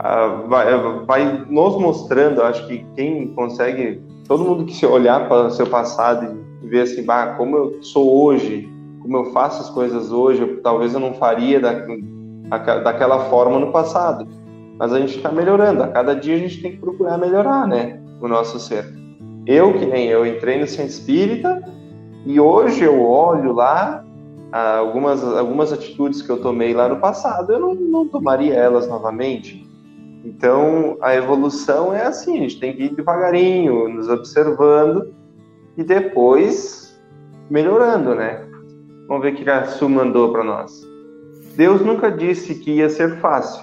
Uh, 0.01 0.47
vai, 0.47 1.05
vai, 1.05 1.45
nos 1.49 1.79
mostrando, 1.79 2.41
acho 2.41 2.67
que 2.67 2.85
quem 2.95 3.27
consegue, 3.33 4.01
todo 4.27 4.43
mundo 4.43 4.65
que 4.65 4.73
se 4.73 4.85
olhar 4.85 5.29
para 5.29 5.47
o 5.47 5.51
seu 5.51 5.67
passado 5.67 6.41
ver 6.61 6.81
assim, 6.81 7.03
bah, 7.03 7.35
como 7.37 7.57
eu 7.57 7.83
sou 7.83 8.23
hoje, 8.23 8.69
como 9.01 9.17
eu 9.17 9.25
faço 9.31 9.61
as 9.61 9.69
coisas 9.69 10.11
hoje, 10.11 10.41
eu, 10.41 10.61
talvez 10.61 10.93
eu 10.93 10.99
não 10.99 11.13
faria 11.13 11.59
da, 11.59 11.73
daquela 12.79 13.29
forma 13.29 13.59
no 13.59 13.71
passado. 13.71 14.27
Mas 14.77 14.93
a 14.93 14.99
gente 14.99 15.17
está 15.17 15.31
melhorando, 15.31 15.83
a 15.83 15.87
cada 15.87 16.15
dia 16.15 16.35
a 16.35 16.39
gente 16.39 16.61
tem 16.61 16.71
que 16.71 16.77
procurar 16.77 17.17
melhorar, 17.17 17.67
né? 17.67 17.99
O 18.21 18.27
nosso 18.27 18.59
ser. 18.59 18.85
Eu, 19.45 19.73
que 19.73 19.85
nem 19.85 20.07
eu, 20.07 20.25
entrei 20.25 20.59
no 20.59 20.67
centro 20.67 20.91
espírita 20.91 21.63
e 22.25 22.39
hoje 22.39 22.83
eu 22.83 23.01
olho 23.01 23.53
lá 23.53 24.03
algumas, 24.51 25.23
algumas 25.23 25.71
atitudes 25.71 26.21
que 26.21 26.29
eu 26.29 26.41
tomei 26.41 26.73
lá 26.73 26.87
no 26.87 26.97
passado, 26.97 27.53
eu 27.53 27.59
não, 27.59 27.73
não 27.73 28.07
tomaria 28.07 28.53
elas 28.53 28.87
novamente. 28.87 29.67
Então, 30.23 30.97
a 31.01 31.15
evolução 31.15 31.93
é 31.93 32.05
assim, 32.05 32.37
a 32.37 32.41
gente 32.41 32.59
tem 32.59 32.75
que 32.75 32.83
ir 32.83 32.95
devagarinho, 32.95 33.89
nos 33.89 34.07
observando 34.07 35.13
e 35.81 35.83
depois 35.83 36.95
melhorando, 37.49 38.15
né? 38.15 38.47
Vamos 39.07 39.23
ver 39.23 39.33
o 39.33 39.35
que 39.35 39.49
a 39.49 39.65
Su 39.65 39.89
mandou 39.89 40.31
para 40.31 40.43
nós. 40.43 40.71
Deus 41.55 41.81
nunca 41.81 42.09
disse 42.09 42.55
que 42.55 42.71
ia 42.71 42.89
ser 42.89 43.19
fácil, 43.19 43.61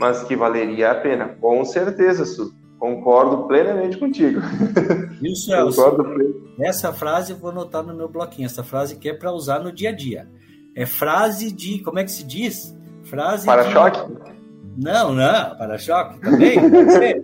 mas 0.00 0.22
que 0.22 0.36
valeria 0.36 0.92
a 0.92 0.94
pena. 0.94 1.36
Com 1.40 1.64
certeza, 1.64 2.24
Su. 2.24 2.56
Concordo 2.78 3.48
plenamente 3.48 3.98
contigo. 3.98 4.40
Isso, 5.20 5.50
Concordo 5.50 6.04
plenamente. 6.04 6.38
Essa 6.60 6.92
frase 6.92 7.32
eu 7.32 7.38
vou 7.38 7.50
anotar 7.50 7.82
no 7.82 7.94
meu 7.94 8.08
bloquinho. 8.08 8.46
Essa 8.46 8.62
frase 8.62 8.96
que 8.96 9.08
é 9.08 9.14
para 9.14 9.32
usar 9.32 9.58
no 9.58 9.72
dia 9.72 9.90
a 9.90 9.92
dia. 9.92 10.28
É 10.74 10.86
frase 10.86 11.52
de. 11.52 11.80
Como 11.80 11.98
é 11.98 12.04
que 12.04 12.12
se 12.12 12.24
diz? 12.24 12.74
Frase. 13.04 13.44
Para-choque? 13.44 14.00
De... 14.06 14.84
Não, 14.84 15.12
não. 15.12 15.56
Para-choque 15.56 16.20
também. 16.20 16.70
Pode 16.70 16.92
ser. 16.92 17.17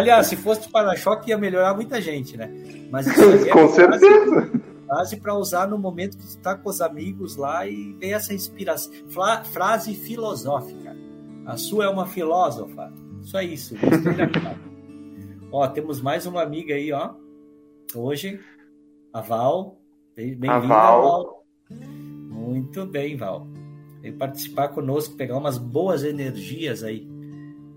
Aliás, 0.00 0.26
se 0.26 0.36
fosse 0.36 0.68
para-choque 0.68 1.30
ia 1.30 1.38
melhorar 1.38 1.74
muita 1.74 2.00
gente, 2.00 2.36
né? 2.36 2.50
Mas 2.90 3.06
é 3.06 3.12
Com 3.52 3.68
certeza. 3.68 4.50
Frase 4.86 5.16
para 5.18 5.34
usar 5.36 5.68
no 5.68 5.78
momento 5.78 6.18
que 6.18 6.24
está 6.24 6.56
com 6.56 6.68
os 6.68 6.80
amigos 6.80 7.36
lá 7.36 7.66
e 7.66 7.92
ver 7.94 8.10
essa 8.10 8.34
inspiração. 8.34 8.92
Frase 9.52 9.94
filosófica. 9.94 10.96
A 11.46 11.56
sua 11.56 11.84
é 11.84 11.88
uma 11.88 12.06
filósofa. 12.06 12.92
Só 13.22 13.40
isso. 13.40 13.74
Ó, 15.52 15.66
temos 15.68 16.00
mais 16.00 16.26
uma 16.26 16.42
amiga 16.42 16.74
aí, 16.74 16.92
ó. 16.92 17.10
Hoje, 17.94 18.40
a 19.12 19.20
Val. 19.20 19.80
Bem-vinda, 20.14 20.60
Val. 20.60 21.02
Val. 21.02 21.44
Muito 21.70 22.86
bem, 22.86 23.16
Val. 23.16 23.46
Vem 24.00 24.16
participar 24.16 24.68
conosco, 24.68 25.16
pegar 25.16 25.36
umas 25.36 25.58
boas 25.58 26.04
energias 26.04 26.82
aí. 26.84 27.06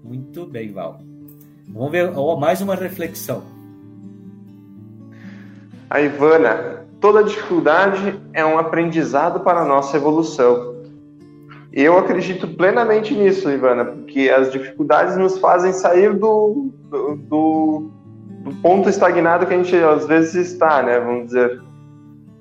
Muito 0.04 0.46
bem, 0.46 0.72
Val. 0.72 1.00
Vamos 1.70 1.92
ver 1.92 2.12
ó, 2.16 2.36
mais 2.36 2.62
uma 2.62 2.76
reflexão. 2.76 3.44
A 5.90 6.02
Ivana, 6.02 6.86
toda 7.00 7.24
dificuldade 7.24 8.20
é 8.34 8.44
um 8.44 8.58
aprendizado 8.58 9.42
para 9.42 9.62
a 9.62 9.66
nossa 9.66 9.98
evolução. 9.98 10.74
Eu 11.72 11.98
acredito 11.98 12.48
plenamente 12.48 13.16
nisso, 13.16 13.50
Ivana, 13.50 13.86
porque 13.86 14.30
as 14.30 14.52
dificuldades 14.52 15.18
nos 15.18 15.40
fazem 15.40 15.74
sair 15.74 16.14
do, 16.14 16.72
do, 16.90 17.16
do, 17.16 17.92
do 18.44 18.56
ponto 18.62 18.88
estagnado 18.88 19.48
que 19.48 19.54
a 19.54 19.58
gente 19.58 19.76
às 19.76 20.06
vezes 20.06 20.52
está, 20.52 20.84
né? 20.84 21.00
Vamos 21.00 21.26
dizer. 21.26 21.60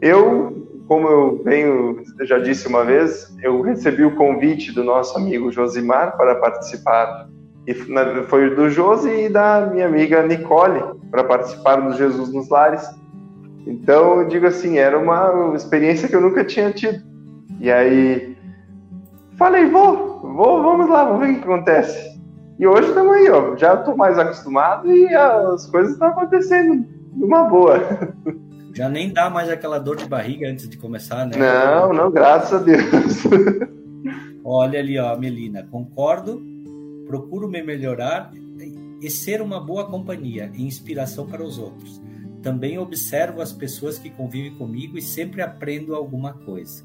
Eu, 0.03 0.69
como 0.87 1.09
eu 1.09 1.43
venho, 1.43 2.03
já 2.23 2.39
disse 2.39 2.69
uma 2.69 2.85
vez, 2.85 3.35
eu 3.43 3.63
recebi 3.63 4.05
o 4.05 4.17
convite 4.17 4.71
do 4.71 4.85
nosso 4.85 5.17
amigo 5.17 5.51
Josimar 5.51 6.17
para 6.17 6.35
participar. 6.35 7.29
E 7.67 7.75
foi 8.25 8.55
do 8.55 8.69
Josi 8.69 9.27
e 9.27 9.29
da 9.29 9.71
minha 9.73 9.87
amiga 9.87 10.27
Nicole 10.27 10.83
para 11.11 11.25
participar 11.25 11.77
do 11.77 11.97
Jesus 11.97 12.33
nos 12.33 12.49
Lares. 12.49 12.85
Então, 13.67 14.21
eu 14.21 14.29
digo 14.29 14.47
assim, 14.47 14.79
era 14.79 14.99
uma 14.99 15.55
experiência 15.55 16.09
que 16.09 16.17
eu 16.17 16.21
nunca 16.21 16.45
tinha 16.45 16.73
tido. 16.73 17.01
E 17.61 17.71
aí, 17.71 18.33
Falei, 19.43 19.69
vou, 19.69 20.21
vou, 20.21 20.63
vamos 20.63 20.89
lá, 20.89 21.05
vamos 21.05 21.27
ver 21.27 21.33
o 21.33 21.35
que 21.37 21.43
acontece. 21.43 22.21
E 22.59 22.67
hoje 22.67 22.89
estamos 22.89 23.13
aí, 23.13 23.29
ó. 23.31 23.57
Já 23.57 23.75
estou 23.75 23.97
mais 23.97 24.19
acostumado 24.19 24.89
e 24.89 25.13
as 25.15 25.67
coisas 25.67 25.95
estão 25.95 26.09
acontecendo 26.09 26.87
numa 27.13 27.45
boa. 27.45 27.81
Já 28.73 28.89
nem 28.89 29.13
dá 29.13 29.29
mais 29.29 29.51
aquela 29.51 29.79
dor 29.79 29.97
de 29.97 30.07
barriga 30.07 30.49
antes 30.49 30.69
de 30.69 30.79
começar, 30.79 31.27
né? 31.27 31.37
Não, 31.37 31.93
não, 31.93 32.11
graças 32.11 32.61
a 32.61 32.63
Deus. 32.63 33.25
Olha 34.45 34.79
ali, 34.79 34.99
ó, 34.99 35.17
Melina, 35.17 35.67
concordo, 35.71 36.41
procuro 37.13 37.47
me 37.47 37.63
melhorar 37.63 38.33
e 39.03 39.11
ser 39.11 39.43
uma 39.43 39.61
boa 39.61 39.85
companhia 39.85 40.51
e 40.55 40.63
inspiração 40.63 41.27
para 41.27 41.45
os 41.45 41.59
outros. 41.59 42.01
Também 42.43 42.79
observo 42.79 43.43
as 43.43 43.53
pessoas 43.53 43.99
que 43.99 44.09
convivem 44.09 44.55
comigo 44.55 44.97
e 44.97 45.03
sempre 45.03 45.43
aprendo 45.43 45.95
alguma 45.95 46.33
coisa. 46.33 46.83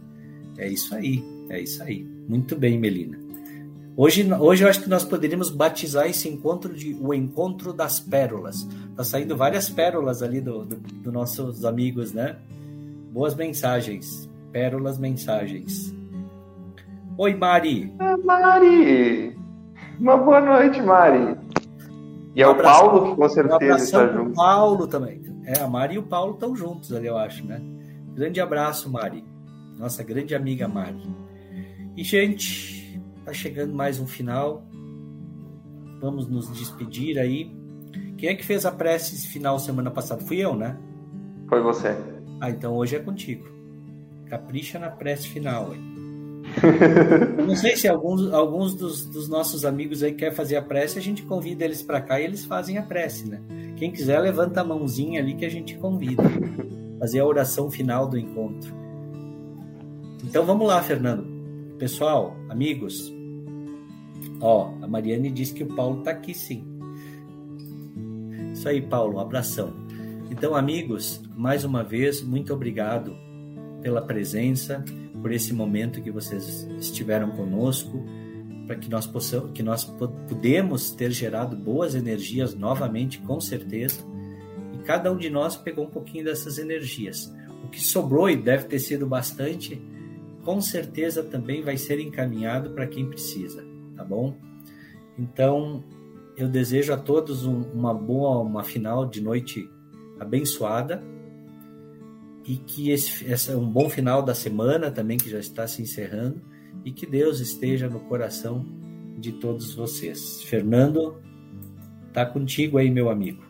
É 0.57 0.67
isso 0.67 0.93
aí, 0.93 1.23
é 1.49 1.61
isso 1.61 1.81
aí. 1.81 2.05
Muito 2.27 2.57
bem, 2.57 2.77
Melina. 2.77 3.17
Hoje, 3.95 4.29
hoje 4.33 4.65
eu 4.65 4.69
acho 4.69 4.83
que 4.83 4.89
nós 4.89 5.05
poderíamos 5.05 5.49
batizar 5.49 6.07
esse 6.07 6.27
encontro 6.27 6.73
de 6.73 6.93
o 6.99 7.13
encontro 7.13 7.71
das 7.71 7.97
pérolas. 7.97 8.67
Tá 8.97 9.05
saindo 9.05 9.37
várias 9.37 9.69
pérolas 9.69 10.21
ali 10.21 10.41
dos 10.41 10.67
do, 10.67 10.75
do 10.75 11.11
nossos 11.11 11.63
amigos, 11.63 12.11
né? 12.11 12.35
Boas 13.13 13.33
mensagens. 13.33 14.29
Pérolas 14.51 14.97
mensagens. 14.97 15.95
Oi, 17.17 17.33
Mari. 17.33 17.93
É, 17.97 18.17
Mari. 18.17 19.36
Uma 19.99 20.15
boa 20.15 20.39
noite, 20.39 20.81
Mari. 20.81 21.37
E 22.35 22.41
é 22.41 22.47
um 22.47 22.51
o 22.51 22.55
Paulo 22.55 23.09
que 23.09 23.15
com 23.15 23.29
certeza 23.29 23.73
um 23.73 23.77
está 23.77 24.07
junto. 24.07 24.29
O 24.29 24.33
Paulo 24.33 24.87
também. 24.87 25.23
É, 25.43 25.59
a 25.59 25.67
Mari 25.67 25.95
e 25.95 25.97
o 25.97 26.03
Paulo 26.03 26.33
estão 26.33 26.55
juntos 26.55 26.93
ali, 26.93 27.07
eu 27.07 27.17
acho, 27.17 27.45
né? 27.45 27.59
Grande 28.13 28.39
abraço, 28.39 28.91
Mari. 28.91 29.23
Nossa 29.77 30.03
grande 30.03 30.35
amiga 30.35 30.67
Mari. 30.67 31.01
E, 31.95 32.03
gente, 32.03 33.01
tá 33.25 33.33
chegando 33.33 33.73
mais 33.73 33.99
um 33.99 34.05
final. 34.05 34.63
Vamos 35.99 36.27
nos 36.27 36.51
despedir 36.51 37.17
aí. 37.17 37.51
Quem 38.17 38.29
é 38.29 38.35
que 38.35 38.45
fez 38.45 38.65
a 38.65 38.71
prece 38.71 39.27
final 39.27 39.57
semana 39.57 39.89
passada? 39.89 40.23
Fui 40.23 40.37
eu, 40.37 40.55
né? 40.55 40.77
Foi 41.49 41.59
você. 41.61 41.95
Ah, 42.39 42.51
então 42.51 42.75
hoje 42.75 42.95
é 42.95 42.99
contigo. 42.99 43.47
Capricha 44.27 44.77
na 44.77 44.91
prece 44.91 45.27
final. 45.27 45.73
Hein? 45.73 45.96
Não 47.45 47.55
sei 47.55 47.75
se 47.75 47.87
alguns, 47.87 48.31
alguns 48.33 48.73
dos, 48.73 49.05
dos, 49.05 49.27
nossos 49.27 49.65
amigos 49.65 50.01
aí 50.03 50.13
quer 50.13 50.33
fazer 50.33 50.55
a 50.55 50.61
prece, 50.61 50.97
a 50.97 51.01
gente 51.01 51.23
convida 51.23 51.63
eles 51.63 51.81
para 51.81 52.01
cá 52.01 52.19
e 52.19 52.23
eles 52.23 52.45
fazem 52.45 52.77
a 52.77 52.81
prece, 52.81 53.29
né? 53.29 53.41
Quem 53.75 53.91
quiser, 53.91 54.19
levanta 54.19 54.61
a 54.61 54.63
mãozinha 54.63 55.21
ali 55.21 55.35
que 55.35 55.45
a 55.45 55.49
gente 55.49 55.77
convida. 55.77 56.23
Fazer 56.99 57.19
a 57.19 57.25
oração 57.25 57.69
final 57.69 58.07
do 58.07 58.17
encontro. 58.17 58.73
Então 60.23 60.45
vamos 60.45 60.67
lá, 60.67 60.81
Fernando. 60.81 61.25
Pessoal, 61.77 62.35
amigos. 62.49 63.13
Ó, 64.41 64.73
a 64.81 64.87
Mariane 64.87 65.29
disse 65.29 65.53
que 65.53 65.63
o 65.63 65.75
Paulo 65.75 66.01
tá 66.01 66.11
aqui 66.11 66.33
sim. 66.33 66.65
Isso 68.53 68.67
aí, 68.67 68.81
Paulo, 68.81 69.17
um 69.17 69.19
abração. 69.19 69.73
Então, 70.31 70.55
amigos, 70.55 71.21
mais 71.35 71.63
uma 71.63 71.83
vez, 71.83 72.21
muito 72.23 72.53
obrigado 72.53 73.15
pela 73.81 74.01
presença, 74.01 74.83
por 75.27 75.33
esse 75.33 75.53
momento 75.53 76.01
que 76.01 76.09
vocês 76.09 76.65
estiveram 76.79 77.31
conosco, 77.31 78.01
para 78.65 78.77
que 78.77 78.89
nós 78.89 79.05
possamos, 79.05 79.51
que 79.51 79.61
nós 79.61 79.83
pudemos 79.83 80.91
ter 80.91 81.11
gerado 81.11 81.53
boas 81.53 81.95
energias 81.95 82.55
novamente, 82.55 83.19
com 83.19 83.37
certeza. 83.41 84.05
E 84.73 84.77
cada 84.83 85.11
um 85.11 85.17
de 85.17 85.29
nós 85.29 85.57
pegou 85.57 85.83
um 85.83 85.89
pouquinho 85.89 86.23
dessas 86.23 86.57
energias. 86.57 87.29
O 87.61 87.67
que 87.67 87.81
sobrou 87.81 88.29
e 88.29 88.37
deve 88.37 88.67
ter 88.67 88.79
sido 88.79 89.05
bastante, 89.05 89.81
com 90.45 90.61
certeza 90.61 91.21
também 91.21 91.61
vai 91.61 91.75
ser 91.75 91.99
encaminhado 91.99 92.69
para 92.69 92.87
quem 92.87 93.09
precisa, 93.09 93.65
tá 93.97 94.05
bom? 94.05 94.33
Então, 95.19 95.83
eu 96.37 96.47
desejo 96.47 96.93
a 96.93 96.97
todos 96.97 97.45
um, 97.45 97.63
uma 97.73 97.93
boa, 97.93 98.39
uma 98.39 98.63
final 98.63 99.05
de 99.05 99.19
noite 99.19 99.69
abençoada 100.21 101.03
e 102.47 102.55
que 102.55 102.91
esse, 102.91 103.29
esse 103.29 103.51
é 103.51 103.55
um 103.55 103.67
bom 103.67 103.89
final 103.89 104.23
da 104.23 104.33
semana 104.33 104.89
também 104.89 105.17
que 105.17 105.29
já 105.29 105.37
está 105.37 105.67
se 105.67 105.81
encerrando 105.81 106.41
e 106.85 106.91
que 106.91 107.05
Deus 107.05 107.41
esteja 107.41 107.89
no 107.89 107.99
coração 107.99 108.65
de 109.17 109.33
todos 109.33 109.75
vocês. 109.75 110.41
Fernando, 110.43 111.17
tá 112.13 112.25
contigo 112.25 112.77
aí, 112.77 112.89
meu 112.89 113.09
amigo. 113.09 113.43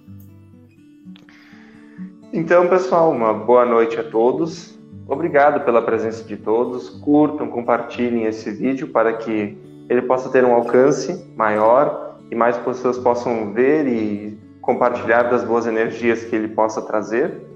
Então, 2.34 2.68
pessoal, 2.68 3.12
uma 3.12 3.34
boa 3.34 3.66
noite 3.66 4.00
a 4.00 4.04
todos. 4.04 4.78
Obrigado 5.08 5.64
pela 5.64 5.82
presença 5.82 6.24
de 6.24 6.36
todos. 6.36 6.90
Curtam, 6.90 7.48
compartilhem 7.50 8.26
esse 8.26 8.52
vídeo 8.52 8.88
para 8.88 9.14
que 9.14 9.58
ele 9.88 10.02
possa 10.02 10.30
ter 10.30 10.44
um 10.44 10.54
alcance 10.54 11.32
maior 11.36 12.20
e 12.30 12.36
mais 12.36 12.58
pessoas 12.58 12.98
possam 12.98 13.54
ver 13.54 13.88
e 13.88 14.38
compartilhar 14.62 15.24
das 15.24 15.44
boas 15.44 15.66
energias 15.66 16.26
que 16.26 16.36
ele 16.36 16.50
possa 16.50 16.82
trazer. 16.82 17.48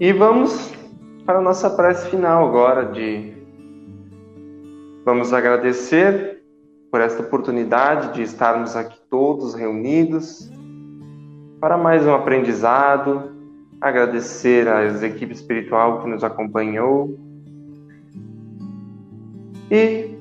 E 0.00 0.14
vamos 0.14 0.72
para 1.26 1.40
a 1.40 1.42
nossa 1.42 1.68
prece 1.68 2.08
final 2.08 2.48
agora 2.48 2.86
de 2.86 3.34
vamos 5.04 5.30
agradecer 5.30 6.42
por 6.90 7.02
esta 7.02 7.20
oportunidade 7.20 8.14
de 8.14 8.22
estarmos 8.22 8.74
aqui 8.74 8.98
todos 9.10 9.52
reunidos 9.52 10.50
para 11.60 11.76
mais 11.76 12.06
um 12.06 12.14
aprendizado, 12.14 13.30
agradecer 13.78 14.66
às 14.68 15.02
equipe 15.02 15.34
espiritual 15.34 16.00
que 16.00 16.08
nos 16.08 16.24
acompanhou 16.24 17.18
e 19.70 20.14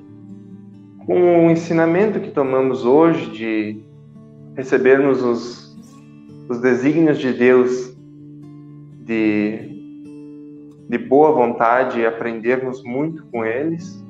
com 1.05 1.47
o 1.47 1.51
ensinamento 1.51 2.19
que 2.19 2.31
tomamos 2.31 2.83
hoje 2.83 3.31
de 3.31 3.81
recebermos 4.57 5.23
os, 5.23 5.77
os 6.49 6.59
desígnios 6.59 7.17
de 7.17 7.31
Deus 7.31 7.97
de 9.05 9.68
de 10.89 10.97
boa 10.97 11.31
vontade 11.31 11.99
e 11.99 12.05
aprendermos 12.05 12.83
muito 12.83 13.23
com 13.27 13.45
eles, 13.45 14.03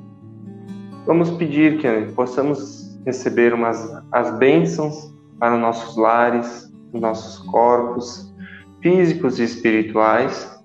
vamos 1.06 1.30
pedir 1.32 1.78
que 1.78 2.12
possamos 2.12 2.98
receber 3.04 3.52
umas, 3.52 4.02
as 4.10 4.36
bênçãos 4.38 5.14
para 5.38 5.58
nossos 5.58 5.96
lares, 5.96 6.72
nossos 6.92 7.38
corpos 7.50 8.34
físicos 8.80 9.38
e 9.38 9.44
espirituais 9.44 10.58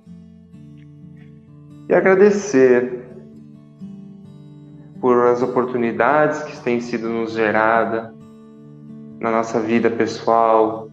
e 1.90 1.94
agradecer 1.94 3.06
por 5.02 5.28
as 5.28 5.44
oportunidades 5.44 6.42
que 6.44 6.64
têm 6.64 6.80
sido 6.80 7.10
nos 7.10 7.34
gerada 7.34 8.16
na 9.20 9.32
nossa 9.32 9.60
vida 9.60 9.90
pessoal 9.90 10.90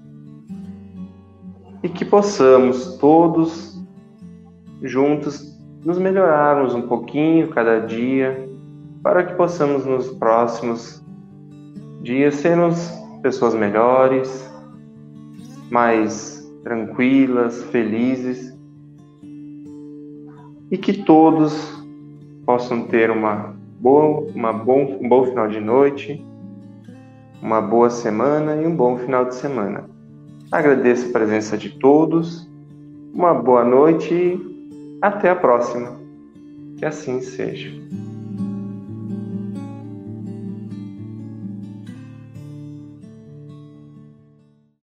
e 1.82 1.88
que 1.88 2.04
possamos 2.04 2.96
todos 2.98 3.71
juntos 4.82 5.52
nos 5.84 5.98
melhorarmos 5.98 6.74
um 6.74 6.82
pouquinho 6.82 7.48
cada 7.48 7.80
dia, 7.80 8.48
para 9.02 9.24
que 9.24 9.34
possamos 9.34 9.84
nos 9.84 10.10
próximos 10.12 11.02
dias 12.02 12.36
sermos 12.36 12.90
pessoas 13.22 13.54
melhores, 13.54 14.50
mais 15.70 16.42
tranquilas, 16.62 17.64
felizes 17.64 18.56
e 20.70 20.78
que 20.78 20.92
todos 20.92 21.82
possam 22.46 22.84
ter 22.84 23.10
uma 23.10 23.54
boa, 23.80 24.26
uma 24.34 24.52
bom, 24.52 24.98
um 25.00 25.08
bom 25.08 25.24
final 25.26 25.48
de 25.48 25.60
noite, 25.60 26.24
uma 27.42 27.60
boa 27.60 27.90
semana 27.90 28.56
e 28.56 28.66
um 28.66 28.74
bom 28.74 28.96
final 28.96 29.24
de 29.24 29.34
semana. 29.34 29.84
Agradeço 30.50 31.08
a 31.08 31.12
presença 31.12 31.58
de 31.58 31.70
todos, 31.70 32.48
uma 33.12 33.34
boa 33.34 33.64
noite 33.64 34.51
até 35.02 35.28
a 35.28 35.36
próxima. 35.36 36.00
Que 36.78 36.86
assim 36.86 37.20
seja. 37.20 37.70